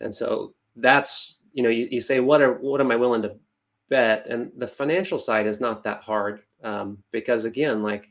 [0.01, 3.37] And so that's, you know, you, you say, what are, what am I willing to
[3.95, 4.27] bet?
[4.27, 8.09] And the financial side is not that hard um, because again, like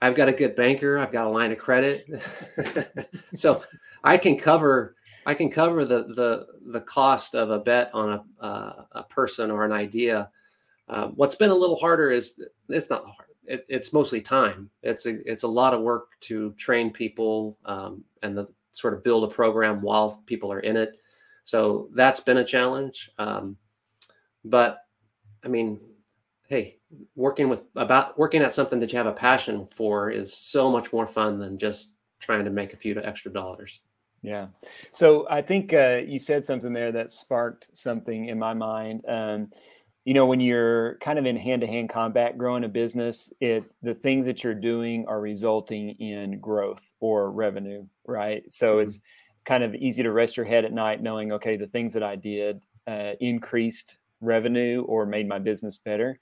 [0.00, 2.08] I've got a good banker, I've got a line of credit.
[3.34, 3.62] so
[4.04, 8.44] I can cover, I can cover the, the, the cost of a bet on a,
[8.44, 10.30] uh, a person or an idea
[10.88, 13.28] uh, what's been a little harder is it's not hard.
[13.44, 14.70] It, it's mostly time.
[14.82, 19.02] It's a it's a lot of work to train people um, and the sort of
[19.02, 21.00] build a program while people are in it.
[21.44, 23.10] So that's been a challenge.
[23.18, 23.56] Um,
[24.44, 24.78] but
[25.44, 25.80] I mean,
[26.48, 26.78] hey,
[27.16, 30.92] working with about working at something that you have a passion for is so much
[30.92, 33.80] more fun than just trying to make a few extra dollars.
[34.22, 34.48] Yeah.
[34.92, 39.02] So I think uh, you said something there that sparked something in my mind.
[39.08, 39.50] Um,
[40.04, 44.26] you know when you're kind of in hand-to-hand combat growing a business it the things
[44.26, 48.86] that you're doing are resulting in growth or revenue right so mm-hmm.
[48.86, 49.00] it's
[49.44, 52.16] kind of easy to rest your head at night knowing okay the things that i
[52.16, 56.18] did uh, increased revenue or made my business better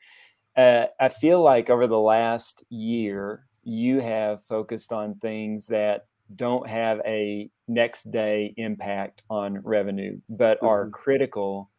[0.56, 6.68] uh, i feel like over the last year you have focused on things that don't
[6.68, 10.66] have a next day impact on revenue but mm-hmm.
[10.66, 11.70] are critical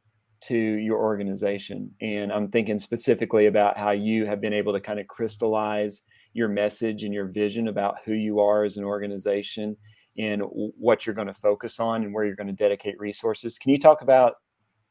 [0.41, 1.91] to your organization.
[2.01, 6.01] And I'm thinking specifically about how you have been able to kind of crystallize
[6.34, 9.78] your message and your vision about who you are as an organization
[10.17, 13.57] and what you're going to focus on and where you're going to dedicate resources.
[13.57, 14.36] Can you talk about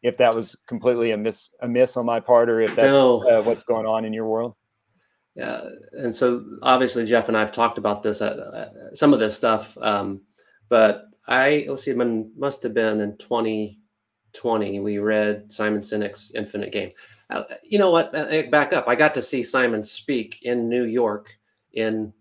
[0.03, 3.22] if that was completely a miss a miss on my part or if that's no.
[3.28, 4.55] uh, what's going on in your world?
[5.34, 8.26] Yeah, and so obviously Jeff and I've talked about this, uh,
[8.90, 10.22] uh, some of this stuff, um,
[10.68, 13.80] but I let's see, it must have been in 20
[14.32, 16.90] 20, we read Simon Sinek's Infinite Game.
[17.30, 18.12] Uh, you know what?
[18.51, 18.88] Back up.
[18.88, 21.28] I got to see Simon speak in New York
[21.72, 22.12] in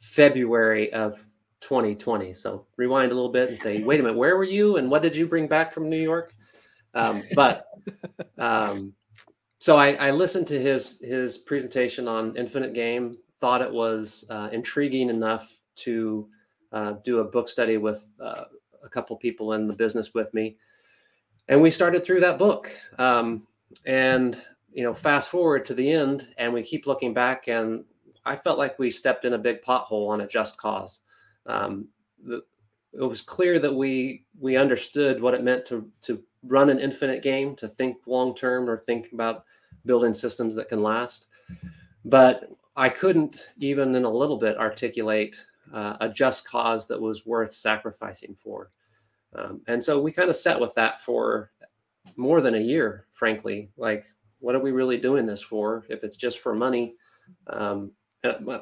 [0.00, 1.22] February of
[1.60, 2.34] 2020.
[2.34, 5.02] So rewind a little bit and say, wait a minute, where were you and what
[5.02, 6.34] did you bring back from New York?
[6.94, 7.66] Um, but
[8.38, 8.92] um,
[9.58, 13.16] so I, I, listened to his his presentation on Infinite Game.
[13.40, 16.28] Thought it was uh, intriguing enough to
[16.72, 18.44] uh, do a book study with uh,
[18.82, 20.56] a couple people in the business with me
[21.50, 23.46] and we started through that book um,
[23.84, 24.40] and
[24.72, 27.84] you know fast forward to the end and we keep looking back and
[28.24, 31.00] i felt like we stepped in a big pothole on a just cause
[31.46, 31.86] um,
[32.24, 32.42] the,
[32.92, 37.22] it was clear that we we understood what it meant to to run an infinite
[37.22, 39.44] game to think long term or think about
[39.86, 41.26] building systems that can last
[42.04, 47.26] but i couldn't even in a little bit articulate uh, a just cause that was
[47.26, 48.70] worth sacrificing for
[49.34, 51.50] um, and so we kind of sat with that for
[52.16, 53.70] more than a year, frankly.
[53.76, 54.06] Like,
[54.40, 55.84] what are we really doing this for?
[55.88, 56.94] If it's just for money,
[57.48, 57.92] um,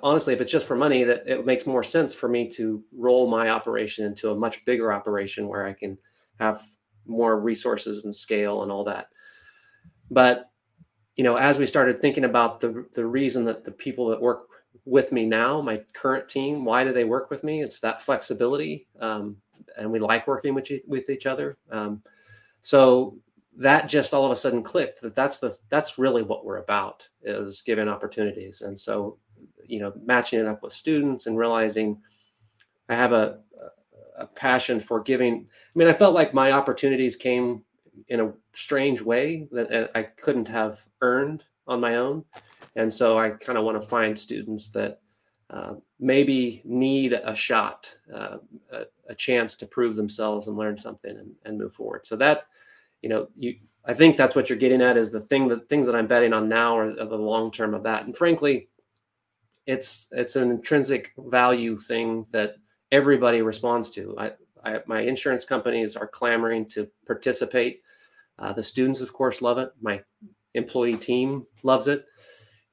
[0.02, 3.30] honestly, if it's just for money, that it makes more sense for me to roll
[3.30, 5.98] my operation into a much bigger operation where I can
[6.38, 6.66] have
[7.08, 9.08] more resources and scale and all that.
[10.10, 10.50] But
[11.16, 14.46] you know, as we started thinking about the the reason that the people that work
[14.84, 17.62] with me now, my current team, why do they work with me?
[17.62, 18.86] It's that flexibility.
[19.00, 19.36] Um,
[19.76, 21.58] and we like working with each, with each other.
[21.70, 22.02] Um,
[22.62, 23.18] so
[23.56, 27.06] that just all of a sudden clicked that that's the that's really what we're about
[27.22, 28.62] is giving opportunities.
[28.62, 29.18] And so,
[29.66, 32.00] you know, matching it up with students and realizing
[32.88, 33.40] I have a
[34.18, 35.34] a passion for giving.
[35.34, 37.62] I mean, I felt like my opportunities came
[38.08, 42.24] in a strange way that I couldn't have earned on my own.
[42.76, 45.00] And so I kind of want to find students that
[45.50, 48.38] uh, maybe need a shot, uh,
[48.70, 52.06] a, a, chance to prove themselves and learn something and, and, move forward.
[52.06, 52.48] So that,
[53.00, 53.56] you know, you,
[53.86, 56.34] I think that's what you're getting at is the thing that things that I'm betting
[56.34, 58.04] on now are, are the long term of that.
[58.04, 58.68] And frankly,
[59.66, 62.56] it's it's an intrinsic value thing that
[62.92, 64.14] everybody responds to.
[64.18, 64.32] I,
[64.64, 67.82] I, my insurance companies are clamoring to participate.
[68.38, 69.72] Uh, the students, of course, love it.
[69.80, 70.02] My
[70.54, 72.06] employee team loves it,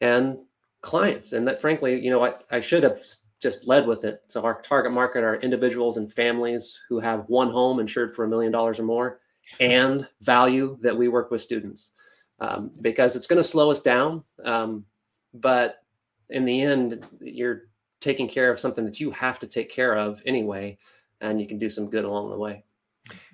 [0.02, 0.38] and
[0.82, 1.34] clients.
[1.34, 3.00] And that, frankly, you know, I, I should have
[3.42, 4.22] just led with it.
[4.28, 8.28] So our target market are individuals and families who have one home insured for a
[8.28, 9.20] million dollars or more,
[9.60, 11.92] and value that we work with students
[12.40, 14.24] um, because it's going to slow us down.
[14.44, 14.86] Um,
[15.34, 15.84] but
[16.30, 17.64] in the end, you're
[18.06, 20.78] taking care of something that you have to take care of anyway,
[21.22, 22.64] and you can do some good along the way.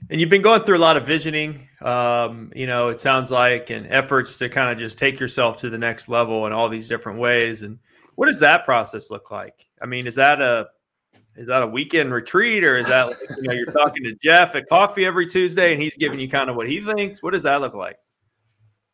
[0.10, 3.70] And you've been going through a lot of visioning, um, you know, it sounds like,
[3.70, 6.88] and efforts to kind of just take yourself to the next level in all these
[6.88, 7.62] different ways.
[7.62, 7.80] And
[8.16, 9.68] what does that process look like?
[9.82, 10.68] I mean, is that a
[11.38, 14.56] is that a weekend retreat, or is that like, you know you're talking to Jeff
[14.56, 17.22] at coffee every Tuesday, and he's giving you kind of what he thinks?
[17.24, 17.98] What does that look like?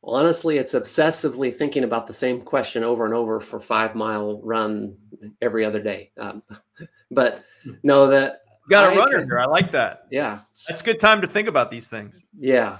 [0.07, 4.95] Honestly, it's obsessively thinking about the same question over and over for five mile run
[5.41, 6.11] every other day.
[6.17, 6.41] Um,
[7.11, 7.43] but
[7.83, 9.39] no, that got a runner here.
[9.39, 10.07] I like that.
[10.09, 12.23] Yeah, that's a good time to think about these things.
[12.39, 12.77] Yeah.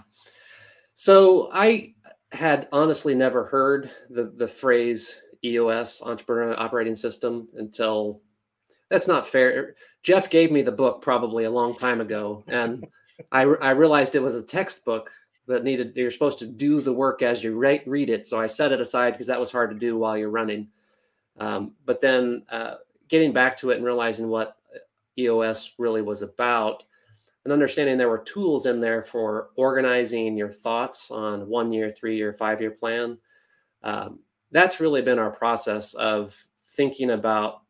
[0.96, 1.96] So I
[2.32, 8.22] had honestly never heard the the phrase EOS Entrepreneur Operating System until
[8.90, 9.76] that's not fair.
[10.02, 12.88] Jeff gave me the book probably a long time ago, and
[13.34, 15.12] I I realized it was a textbook
[15.48, 18.28] that needed you're supposed to do the work as you re- read it.
[18.28, 20.68] So I set it aside because that was hard to do while you're running.
[21.40, 22.76] Um, but then uh,
[23.08, 24.58] getting back to it and realizing what
[25.18, 26.84] EOS really was about,
[27.44, 32.18] and understanding there were tools in there for organizing your thoughts on one year, three
[32.18, 33.18] year, five year plan.
[33.84, 34.20] Um,
[34.52, 36.36] that's really been our process of
[36.76, 37.62] thinking about.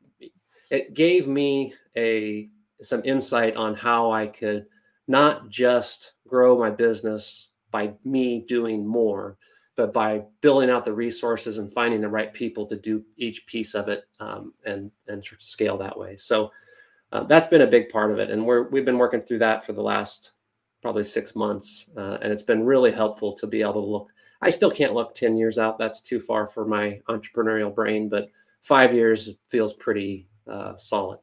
[0.71, 2.49] It gave me a
[2.81, 4.65] some insight on how I could
[5.07, 9.37] not just grow my business by me doing more,
[9.75, 13.75] but by building out the resources and finding the right people to do each piece
[13.75, 16.17] of it um, and and scale that way.
[16.17, 16.51] So
[17.11, 19.65] uh, that's been a big part of it, and we're we've been working through that
[19.65, 20.31] for the last
[20.81, 24.07] probably six months, uh, and it's been really helpful to be able to look.
[24.41, 28.09] I still can't look ten years out; that's too far for my entrepreneurial brain.
[28.09, 28.29] But
[28.61, 31.19] five years feels pretty uh, solid.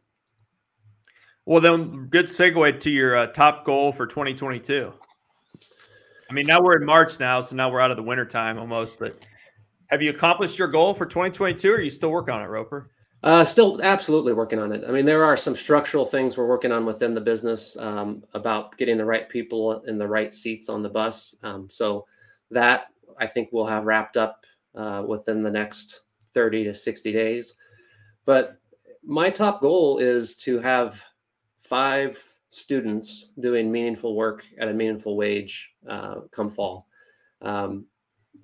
[1.46, 4.92] Well, then, good segue to your uh, top goal for 2022.
[6.30, 8.58] I mean, now we're in March now, so now we're out of the winter time
[8.58, 8.98] almost.
[8.98, 9.12] But
[9.88, 12.90] have you accomplished your goal for 2022, or are you still working on it, Roper?
[13.22, 14.84] Uh, still absolutely working on it.
[14.86, 18.76] I mean, there are some structural things we're working on within the business um, about
[18.76, 21.34] getting the right people in the right seats on the bus.
[21.42, 22.06] Um, so
[22.50, 24.44] that I think we'll have wrapped up
[24.74, 26.02] uh, within the next
[26.34, 27.54] 30 to 60 days.
[28.26, 28.58] But
[29.02, 31.02] my top goal is to have
[31.58, 32.22] five
[32.54, 36.86] students doing meaningful work at a meaningful wage uh, come fall.
[37.42, 37.86] Um,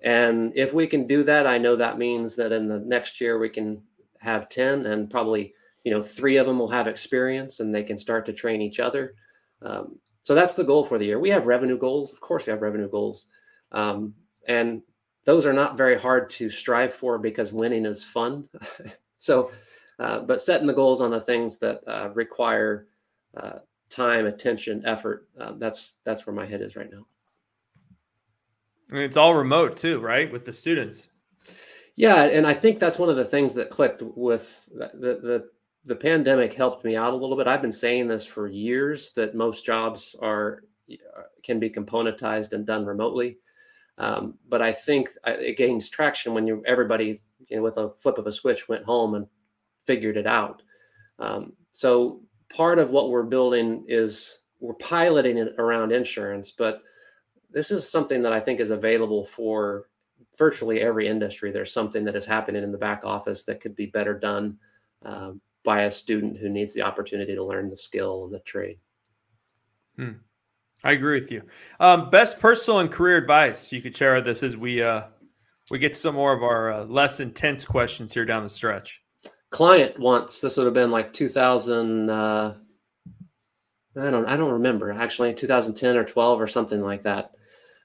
[0.03, 3.39] and if we can do that, I know that means that in the next year
[3.39, 3.81] we can
[4.19, 5.55] have 10 and probably,
[5.85, 8.81] you know, three of them will have experience and they can start to train each
[8.81, 9.15] other.
[9.63, 11.21] Um, so that's the goal for the year.
[11.21, 12.13] We have revenue goals.
[12.13, 13.27] Of course, we have revenue goals.
[13.71, 14.15] Um,
[14.49, 14.83] and
[15.25, 18.49] those are not very hard to strive for because winning is fun.
[19.19, 19.53] so,
[20.01, 22.89] uh, but setting the goals on the things that uh, require
[23.37, 25.29] uh, time, attention, effort.
[25.39, 27.05] Uh, that's that's where my head is right now.
[28.91, 30.31] And it's all remote too, right?
[30.31, 31.09] With the students.
[31.97, 35.51] Yeah, and I think that's one of the things that clicked with the the
[35.85, 37.47] the pandemic helped me out a little bit.
[37.47, 40.63] I've been saying this for years that most jobs are
[41.43, 43.39] can be componentized and done remotely.
[43.99, 48.19] Um, but I think it gains traction when you everybody you know, with a flip
[48.19, 49.27] of a switch went home and
[49.87, 50.63] figured it out.
[51.19, 56.83] Um, so part of what we're building is we're piloting it around insurance, but
[57.51, 59.89] this is something that I think is available for
[60.37, 61.51] virtually every industry.
[61.51, 64.59] There's something that is happening in the back office that could be better done
[65.05, 65.33] uh,
[65.65, 68.79] by a student who needs the opportunity to learn the skill and the trade.
[69.97, 70.13] Hmm.
[70.83, 71.43] I agree with you.
[71.79, 75.03] Um, best personal and career advice you could share with us as we uh,
[75.71, 79.03] we get some more of our uh, less intense questions here down the stretch
[79.51, 80.41] client once.
[80.41, 82.55] this would have been like 2000 uh,
[84.01, 87.33] i don't i don't remember actually 2010 or 12 or something like that.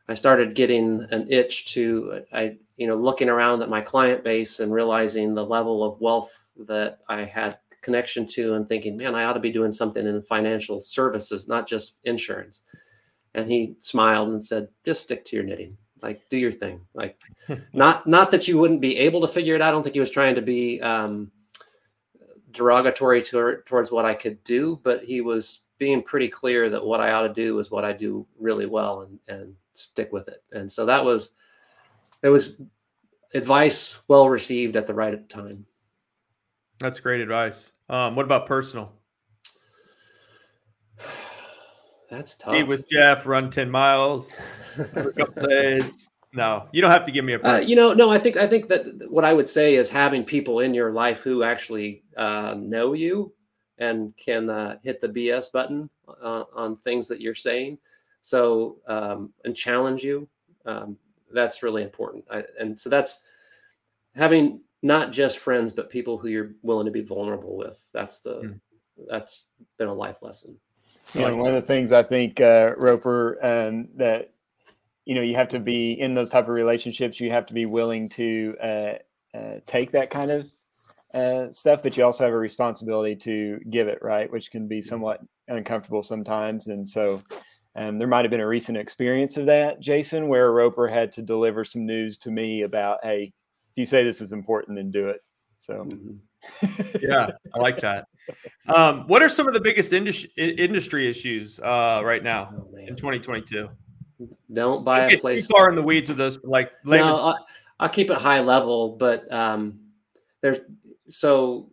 [0.08, 4.60] I started getting an itch to i you know looking around at my client base
[4.60, 6.32] and realizing the level of wealth
[6.68, 10.22] that i had connection to and thinking man i ought to be doing something in
[10.22, 12.62] financial services not just insurance.
[13.34, 15.78] And he smiled and said just stick to your knitting.
[16.02, 16.82] Like do your thing.
[16.94, 17.20] Like
[17.74, 19.70] not not that you wouldn't be able to figure it out.
[19.70, 21.32] I don't think he was trying to be um,
[22.56, 27.02] derogatory to, towards what I could do, but he was being pretty clear that what
[27.02, 30.44] I ought to do is what I do really well and, and stick with it.
[30.54, 31.32] And so that was,
[32.24, 32.62] it was
[33.34, 35.66] advice well received at the right time.
[36.80, 37.72] That's great advice.
[37.90, 38.92] Um, what about personal?
[42.10, 42.54] That's tough.
[42.54, 44.40] Meet with Jeff, run ten miles,
[44.78, 46.10] a couple days.
[46.36, 47.40] No, you don't have to give me a.
[47.42, 50.24] Uh, you know, no, I think I think that what I would say is having
[50.24, 53.34] people in your life who actually uh, know you
[53.78, 55.90] and can uh, hit the BS button
[56.22, 57.78] uh, on things that you're saying.
[58.22, 60.28] So um, and challenge you.
[60.66, 60.98] Um,
[61.32, 62.26] that's really important.
[62.30, 63.22] I, and so that's
[64.16, 67.88] having not just friends, but people who you're willing to be vulnerable with.
[67.94, 68.60] That's the Mm.
[69.10, 70.58] that's been a life lesson.
[71.14, 74.32] You know, one of the things I think uh, Roper um, that
[75.06, 77.20] you know you have to be in those type of relationships.
[77.20, 78.94] You have to be willing to uh,
[79.38, 80.52] uh, take that kind of
[81.14, 84.82] uh, stuff, but you also have a responsibility to give it right, which can be
[84.82, 86.68] somewhat uncomfortable sometimes.
[86.68, 87.22] And so
[87.76, 91.22] um, there might have been a recent experience of that, Jason, where Roper had to
[91.22, 93.34] deliver some news to me about, hey,
[93.72, 95.22] if you say this is important, then do it.
[95.60, 96.20] So Mhm.
[97.02, 98.06] yeah, I like that.
[98.68, 102.96] Um, what are some of the biggest indus- industry issues uh, right now Oh, in
[102.96, 103.70] 2022?
[104.54, 107.36] Don't buy a get too far in the weeds of those, like No, layman's I,
[107.80, 109.80] I'll keep it high level, but um,
[110.42, 110.60] there's
[111.10, 111.70] so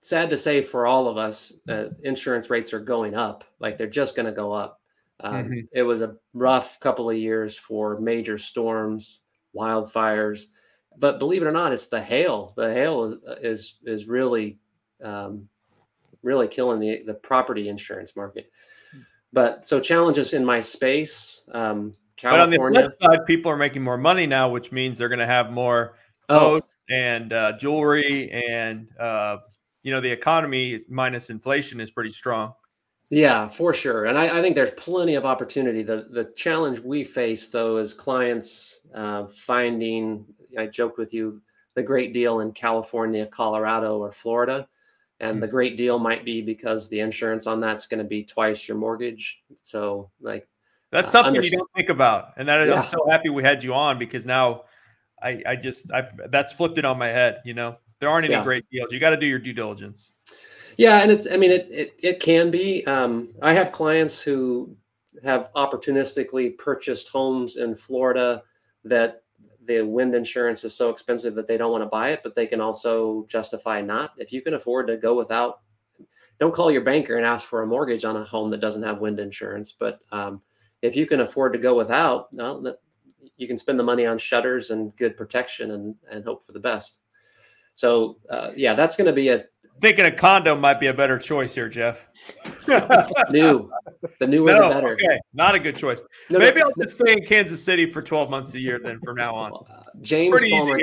[0.00, 3.44] sad to say for all of us, uh, insurance rates are going up.
[3.58, 4.80] Like they're just going to go up.
[5.20, 5.68] Um, Mhm.
[5.72, 9.20] It was a rough couple of years for major storms,
[9.56, 10.46] wildfires,
[10.98, 12.52] but believe it or not, it's the hail.
[12.56, 14.58] The hail is is, is really
[15.02, 15.48] um,
[16.22, 18.50] really killing the the property insurance market.
[19.32, 21.42] But so challenges in my space.
[21.52, 22.90] Um, But on the California.
[22.90, 25.96] flip side, people are making more money now, which means they're going to have more
[26.28, 26.60] oh,
[26.90, 29.38] and uh, jewelry, and uh,
[29.82, 32.52] you know the economy minus inflation is pretty strong.
[33.10, 34.06] Yeah, for sure.
[34.06, 35.82] And I, I think there's plenty of opportunity.
[35.82, 40.24] The the challenge we face though is clients uh, finding.
[40.58, 41.40] I joked with you
[41.74, 44.68] the great deal in California, Colorado, or Florida,
[45.22, 48.66] and the great deal might be because the insurance on that's going to be twice
[48.68, 49.42] your mortgage.
[49.62, 50.46] So like,
[50.90, 52.80] That's Uh, something you don't think about, and that Yeah.
[52.80, 54.64] I'm so happy we had you on because now
[55.22, 57.40] I, I just I that's flipped it on my head.
[57.44, 58.42] You know, there aren't any Yeah.
[58.42, 58.92] great deals.
[58.92, 60.12] You got to do your due diligence.
[60.76, 62.84] Yeah, and it's I mean it it, it can be.
[62.86, 64.76] Um, I have clients who
[65.22, 68.42] have opportunistically purchased homes in Florida
[68.84, 69.21] that
[69.66, 72.46] the wind insurance is so expensive that they don't want to buy it, but they
[72.46, 74.12] can also justify not.
[74.16, 75.60] If you can afford to go without,
[76.40, 78.98] don't call your banker and ask for a mortgage on a home that doesn't have
[78.98, 79.72] wind insurance.
[79.72, 80.42] But um,
[80.82, 82.28] if you can afford to go without,
[83.36, 86.60] you can spend the money on shutters and good protection and and hope for the
[86.60, 86.98] best.
[87.74, 89.44] So uh, yeah, that's going to be a
[89.80, 92.08] Thinking a condo might be a better choice here, Jeff.
[93.30, 93.70] new.
[94.20, 94.92] The newer no, the better.
[94.92, 96.02] okay, not a good choice.
[96.30, 99.00] No, no, Maybe I'll just stay in Kansas City for 12 months a year then
[99.00, 99.52] from now on.
[99.52, 100.78] uh, James Palmer.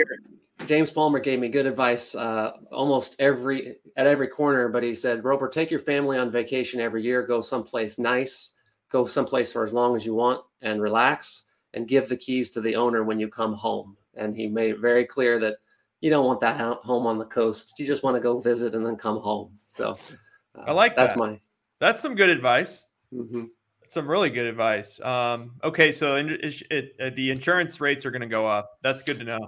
[0.66, 5.24] James Palmer gave me good advice uh, almost every at every corner, but he said,
[5.24, 7.26] "Roper, take your family on vacation every year.
[7.26, 8.52] Go someplace nice.
[8.92, 12.62] Go someplace for as long as you want and relax, and give the keys to
[12.62, 15.56] the owner when you come home." And he made it very clear that
[16.02, 17.74] you don't want that home on the coast.
[17.78, 19.58] You just want to go visit and then come home.
[19.68, 21.20] So uh, I like that's that.
[21.20, 21.40] my.
[21.80, 22.86] That's some good advice.
[23.14, 23.48] mhm.
[23.88, 25.00] Some really good advice.
[25.02, 28.78] Um, okay, so it, it, uh, the insurance rates are going to go up.
[28.84, 29.40] That's good to know.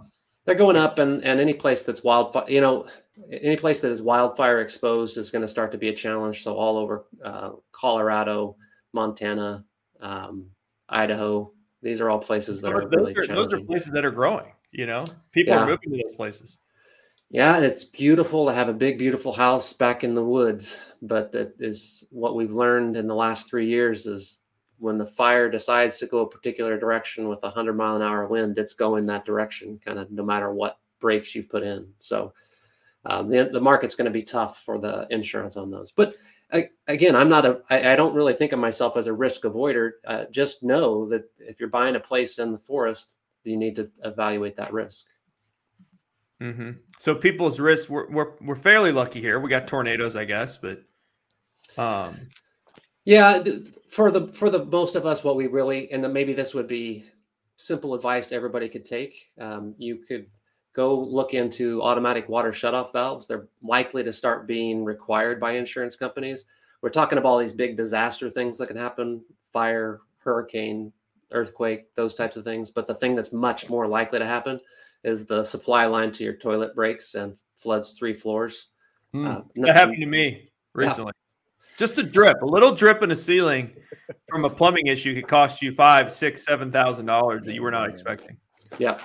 [0.45, 2.87] They're going up, and and any place that's wildfire, you know,
[3.29, 6.43] any place that is wildfire exposed is going to start to be a challenge.
[6.43, 8.55] So all over uh, Colorado,
[8.93, 9.63] Montana,
[9.99, 10.47] um,
[10.89, 11.51] Idaho,
[11.83, 14.50] these are all places that are those, really are, those are places that are growing.
[14.71, 15.03] You know,
[15.33, 15.63] people Yeah.
[15.63, 16.57] are moving to those places.
[17.29, 20.77] Yeah, and it's beautiful to have a big, beautiful house back in the woods.
[21.01, 24.41] But that is what we've learned in the last three years is
[24.79, 28.27] when the fire decides to go a particular direction with a hundred mile an hour
[28.27, 31.87] wind, it's going that direction, kind of no matter what breaks you've put in.
[31.99, 32.33] So
[33.05, 35.91] um, the the market's going to be tough for the insurance on those.
[35.91, 36.15] But
[36.51, 37.61] I, again, I'm not a.
[37.69, 39.91] I, I don't really think of myself as a risk avoider.
[40.05, 43.89] Uh, just know that if you're buying a place in the forest, you need to
[44.03, 45.05] evaluate that risk.
[46.39, 49.39] hmm So people's risks, we're, we're we're fairly lucky here.
[49.39, 50.83] We got tornadoes, I guess, but
[51.77, 52.15] um,
[53.05, 53.43] Yeah,
[53.89, 57.05] for the for the most of us, what we really and maybe this would be
[57.57, 59.31] simple advice everybody could take.
[59.39, 60.27] Um, you could
[60.73, 63.27] go look into automatic water shutoff valves.
[63.27, 66.45] They're likely to start being required by insurance companies.
[66.81, 70.93] We're talking about all these big disaster things that can happen: fire, hurricane,
[71.31, 72.69] earthquake, those types of things.
[72.69, 74.59] But the thing that's much more likely to happen
[75.03, 78.67] is the supply line to your toilet breaks and floods three floors.
[79.13, 81.13] hmm, Uh, that happened to me recently.
[81.77, 83.71] Just a drip, a little drip in a ceiling
[84.27, 87.71] from a plumbing issue could cost you five, six, seven thousand dollars that you were
[87.71, 88.37] not expecting.
[88.77, 88.99] Yeah.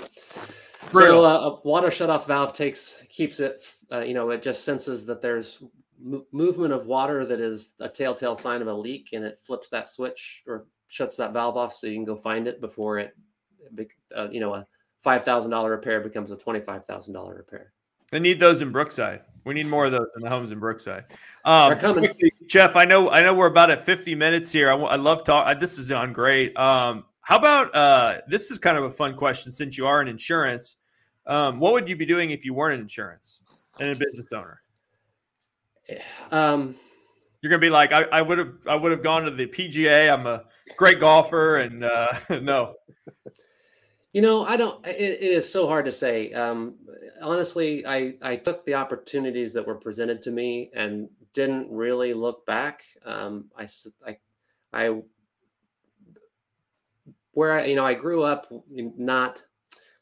[0.93, 1.22] Brutal.
[1.22, 3.62] So uh, a water shutoff valve takes keeps it.
[3.91, 5.62] Uh, you know, it just senses that there's
[6.33, 9.89] movement of water that is a telltale sign of a leak and it flips that
[9.89, 13.16] switch or shuts that valve off so you can go find it before it,
[14.16, 14.66] uh, you know, a
[15.05, 17.72] $5,000 repair becomes a $25,000 repair.
[18.12, 19.22] I need those in Brookside.
[19.45, 21.05] We need more of those in the homes in Brookside.
[21.45, 24.70] Um, quickly, Jeff, I know, I know we're about at 50 minutes here.
[24.70, 25.61] I, I love talk.
[25.61, 26.57] This is done great.
[26.57, 30.09] Um, how about uh, this is kind of a fun question since you are in
[30.09, 30.76] insurance.
[31.26, 34.62] Um, what would you be doing if you weren't in insurance and a business owner?
[36.30, 36.76] Um,
[37.43, 40.12] You're gonna be like, I would have, I would have gone to the PGA.
[40.12, 40.45] I'm a
[40.77, 42.09] great golfer, and uh,
[42.43, 42.75] no.
[44.12, 44.85] You know, I don't.
[44.87, 46.33] It, it is so hard to say.
[46.33, 46.77] Um,
[47.21, 52.47] honestly, I I took the opportunities that were presented to me and didn't really look
[52.47, 52.83] back.
[53.05, 53.67] Um, I
[54.07, 54.17] I
[54.73, 55.01] I
[57.33, 59.43] where I, you know I grew up not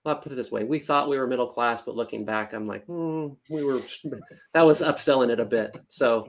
[0.05, 2.53] well, I'll put it this way: we thought we were middle class, but looking back,
[2.53, 3.81] I'm like, hmm, we were.
[4.53, 5.77] that was upselling it a bit.
[5.89, 6.29] So,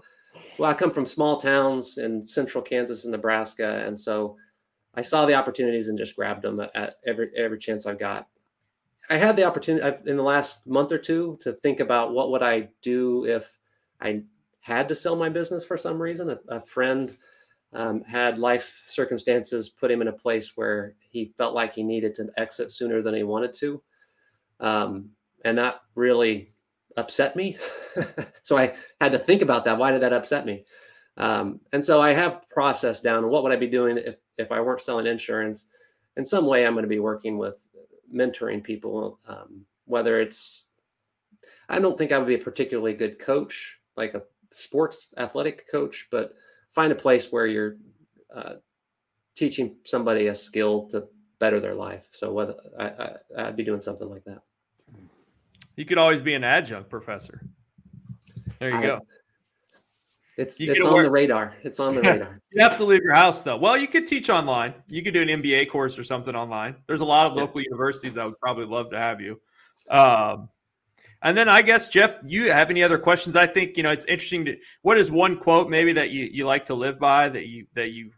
[0.58, 4.38] well, I come from small towns in central Kansas and Nebraska, and so
[4.94, 8.28] I saw the opportunities and just grabbed them at every every chance I got.
[9.10, 12.42] I had the opportunity in the last month or two to think about what would
[12.42, 13.52] I do if
[14.02, 14.24] I
[14.62, 16.32] had to sell my business for some reason.
[16.32, 17.16] A, a friend
[17.74, 22.16] um, had life circumstances put him in a place where he felt like he needed
[22.16, 23.82] to exit sooner than he wanted to.
[24.60, 25.12] Um,
[25.44, 26.55] and that really
[26.98, 27.58] upset me.
[28.44, 29.78] so I had to think about that.
[29.78, 30.66] Why did that upset me?
[31.18, 34.60] Um, and so I have processed down what would I be doing if, if I
[34.60, 35.68] weren't selling insurance?
[36.18, 37.58] In some way, I'm going to be working with
[38.14, 40.70] mentoring people, um, whether it's,
[41.70, 46.08] I don't think I would be a particularly good coach, like a sports athletic coach,
[46.12, 46.34] but
[46.74, 47.78] find a place where you're
[48.34, 48.56] uh,
[49.36, 51.08] teaching somebody a skill to
[51.40, 52.06] better their life.
[52.12, 54.42] So whether I, I, would be doing something like that.
[55.76, 57.42] You could always be an adjunct professor.
[58.60, 59.02] There you I, go.
[60.38, 61.56] It's you it's on the radar.
[61.64, 62.42] It's on the radar.
[62.52, 63.58] you have to leave your house though.
[63.58, 64.74] Well, you could teach online.
[64.88, 66.76] You could do an MBA course or something online.
[66.88, 67.68] There's a lot of local yeah.
[67.70, 69.40] universities that would probably love to have you.
[69.90, 70.50] Um,
[71.22, 73.36] and then I guess Jeff, you have any other questions?
[73.36, 74.58] I think you know it's interesting to.
[74.82, 77.92] What is one quote maybe that you you like to live by that you that
[77.92, 78.12] you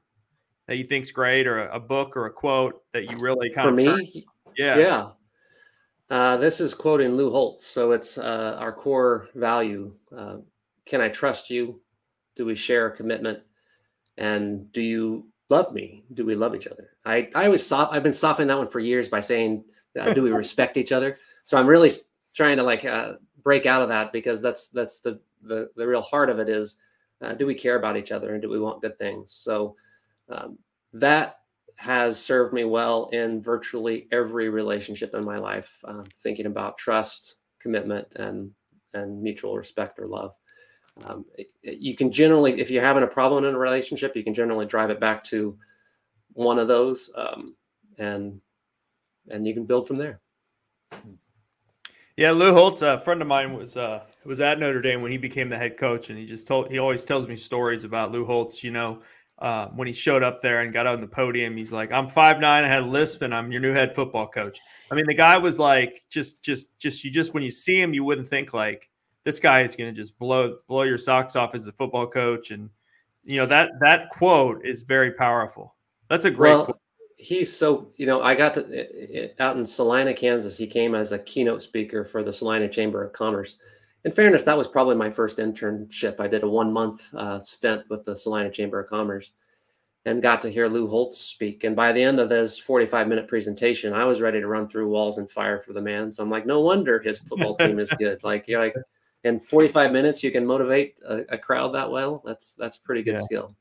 [0.68, 3.70] that you think's great, or a, a book or a quote that you really kind
[3.70, 4.12] of for of me?
[4.12, 4.24] Turn?
[4.58, 5.10] Yeah, yeah.
[6.10, 9.94] Uh, this is quoting Lou Holtz, so it's uh, our core value.
[10.16, 10.38] Uh,
[10.86, 11.82] can I trust you?
[12.36, 13.40] Do we share a commitment?
[14.18, 16.04] And do you love me?
[16.14, 16.92] Do we love each other?
[17.06, 19.66] I I always soft, I've been softening that one for years by saying,
[20.00, 21.18] uh, do we respect each other?
[21.44, 21.92] So I'm really
[22.34, 26.02] trying to like uh, break out of that because that's that's the the, the real
[26.02, 26.78] heart of it is
[27.22, 29.76] uh, do we care about each other and do we want good things so
[30.30, 30.58] um,
[30.94, 31.40] that
[31.78, 37.36] has served me well in virtually every relationship in my life uh, thinking about trust
[37.60, 38.52] commitment and
[38.94, 40.34] and mutual respect or love
[41.06, 44.24] um, it, it, you can generally if you're having a problem in a relationship you
[44.24, 45.58] can generally drive it back to
[46.34, 47.56] one of those um,
[48.00, 48.42] and
[49.30, 50.20] and you can build from there
[52.18, 55.20] yeah, Lou Holtz, a friend of mine, was uh, was at Notre Dame when he
[55.20, 58.26] became the head coach, and he just told he always tells me stories about Lou
[58.26, 58.64] Holtz.
[58.64, 59.04] You know,
[59.40, 62.40] uh, when he showed up there and got on the podium, he's like, "I'm five
[62.40, 64.60] nine, I had a lisp, and I'm your new head football coach."
[64.92, 67.94] I mean, the guy was like, just, just, just you just when you see him,
[67.94, 68.90] you wouldn't think like
[69.24, 72.52] this guy is going to just blow blow your socks off as a football coach,
[72.52, 72.70] and
[73.26, 75.76] you know that that quote is very powerful.
[76.10, 76.52] That's a great.
[76.52, 76.80] Well, quote
[77.18, 81.20] he's so you know i got to out in salina kansas he came as a
[81.20, 83.58] keynote speaker for the salina chamber of commerce
[84.08, 86.22] in fairness that was probably my first internship.
[86.22, 89.34] I did a one month uh, stint with the salina chamber of commerce
[90.06, 91.66] and got to hear lou holtz speak.
[91.66, 94.88] And by the end of this 45 minute presentation i was ready to run through
[94.88, 96.10] walls and fire for the man.
[96.10, 98.24] So i'm like no wonder his football team is good.
[98.24, 98.76] Like you're like
[99.26, 102.24] in 45 minutes you can motivate a, a crowd that well?
[102.26, 103.24] That's that's pretty good yeah.
[103.24, 103.56] skill.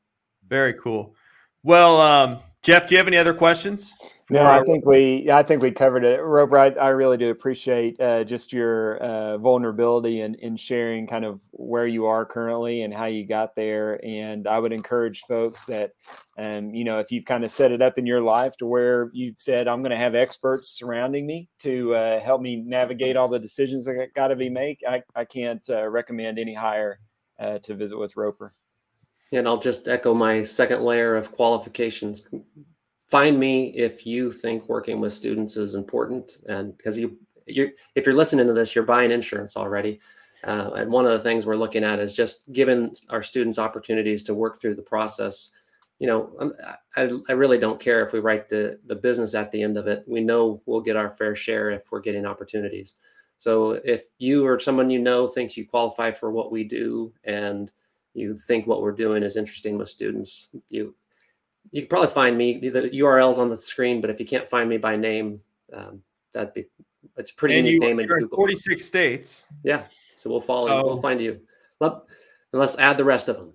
[0.47, 1.17] Very cool.
[1.65, 3.95] Well um Jeff, do you have any other questions?
[4.29, 6.21] No, I think we I think we covered it.
[6.21, 11.07] Roper, I, I really do appreciate uh, just your uh, vulnerability and in, in sharing
[11.07, 14.05] kind of where you are currently and how you got there.
[14.05, 15.93] And I would encourage folks that,
[16.39, 19.07] um, you know, if you've kind of set it up in your life to where
[19.13, 23.29] you've said, I'm going to have experts surrounding me to uh, help me navigate all
[23.29, 26.99] the decisions that got to be made, I, I can't uh, recommend any higher
[27.39, 28.53] uh, to visit with Roper.
[29.33, 32.23] And I'll just echo my second layer of qualifications.
[33.09, 37.17] Find me if you think working with students is important, and because you,
[37.47, 40.01] you, if you're listening to this, you're buying insurance already.
[40.45, 44.23] Uh, and one of the things we're looking at is just giving our students opportunities
[44.25, 45.51] to work through the process.
[45.99, 46.53] You know,
[46.97, 49.87] I, I really don't care if we write the the business at the end of
[49.87, 50.05] it.
[50.07, 52.97] We know we'll get our fair share if we're getting opportunities.
[53.39, 57.71] So if you or someone you know thinks you qualify for what we do and
[58.17, 60.95] you think what we're doing is interesting with students, you
[61.73, 62.59] you can probably find me.
[62.69, 65.41] The URL's on the screen, but if you can't find me by name,
[65.73, 66.01] um,
[66.33, 66.67] that'd be
[67.17, 68.37] it's pretty and unique you, name in you're in Google.
[68.37, 69.45] 46 states.
[69.63, 69.83] Yeah,
[70.17, 70.75] so we'll follow you.
[70.75, 70.87] Oh.
[70.87, 71.41] We'll find you.
[71.81, 71.93] Let,
[72.53, 73.53] and let's add the rest of them.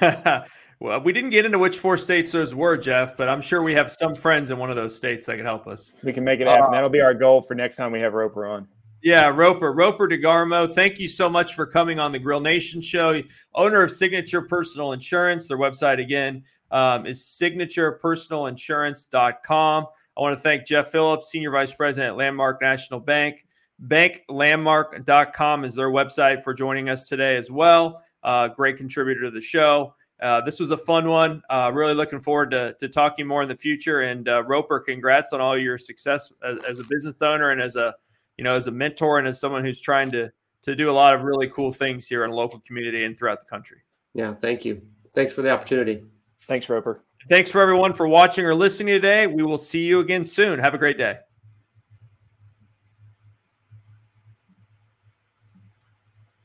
[0.80, 3.72] well, we didn't get into which four states those were, Jeff, but I'm sure we
[3.74, 5.92] have some friends in one of those states that could help us.
[6.02, 6.66] We can make it happen.
[6.66, 8.68] Uh, That'll be our goal for next time we have Roper on.
[9.04, 13.20] Yeah, Roper, Roper DeGarmo, thank you so much for coming on the Grill Nation show.
[13.54, 19.86] Owner of Signature Personal Insurance, their website again um, is signaturepersonalinsurance.com.
[20.16, 23.46] I want to thank Jeff Phillips, Senior Vice President at Landmark National Bank.
[23.86, 28.02] Banklandmark.com is their website for joining us today as well.
[28.22, 29.94] Uh, great contributor to the show.
[30.22, 31.42] Uh, this was a fun one.
[31.50, 34.00] Uh, really looking forward to, to talking more in the future.
[34.00, 37.76] And uh, Roper, congrats on all your success as, as a business owner and as
[37.76, 37.94] a
[38.38, 40.30] you know as a mentor and as someone who's trying to
[40.62, 43.46] to do a lot of really cool things here in local community and throughout the
[43.46, 43.78] country.
[44.14, 44.80] Yeah, thank you.
[45.10, 46.02] Thanks for the opportunity.
[46.40, 47.02] Thanks, Roper.
[47.28, 49.26] Thanks for everyone for watching or listening today.
[49.26, 50.58] We will see you again soon.
[50.58, 51.18] Have a great day.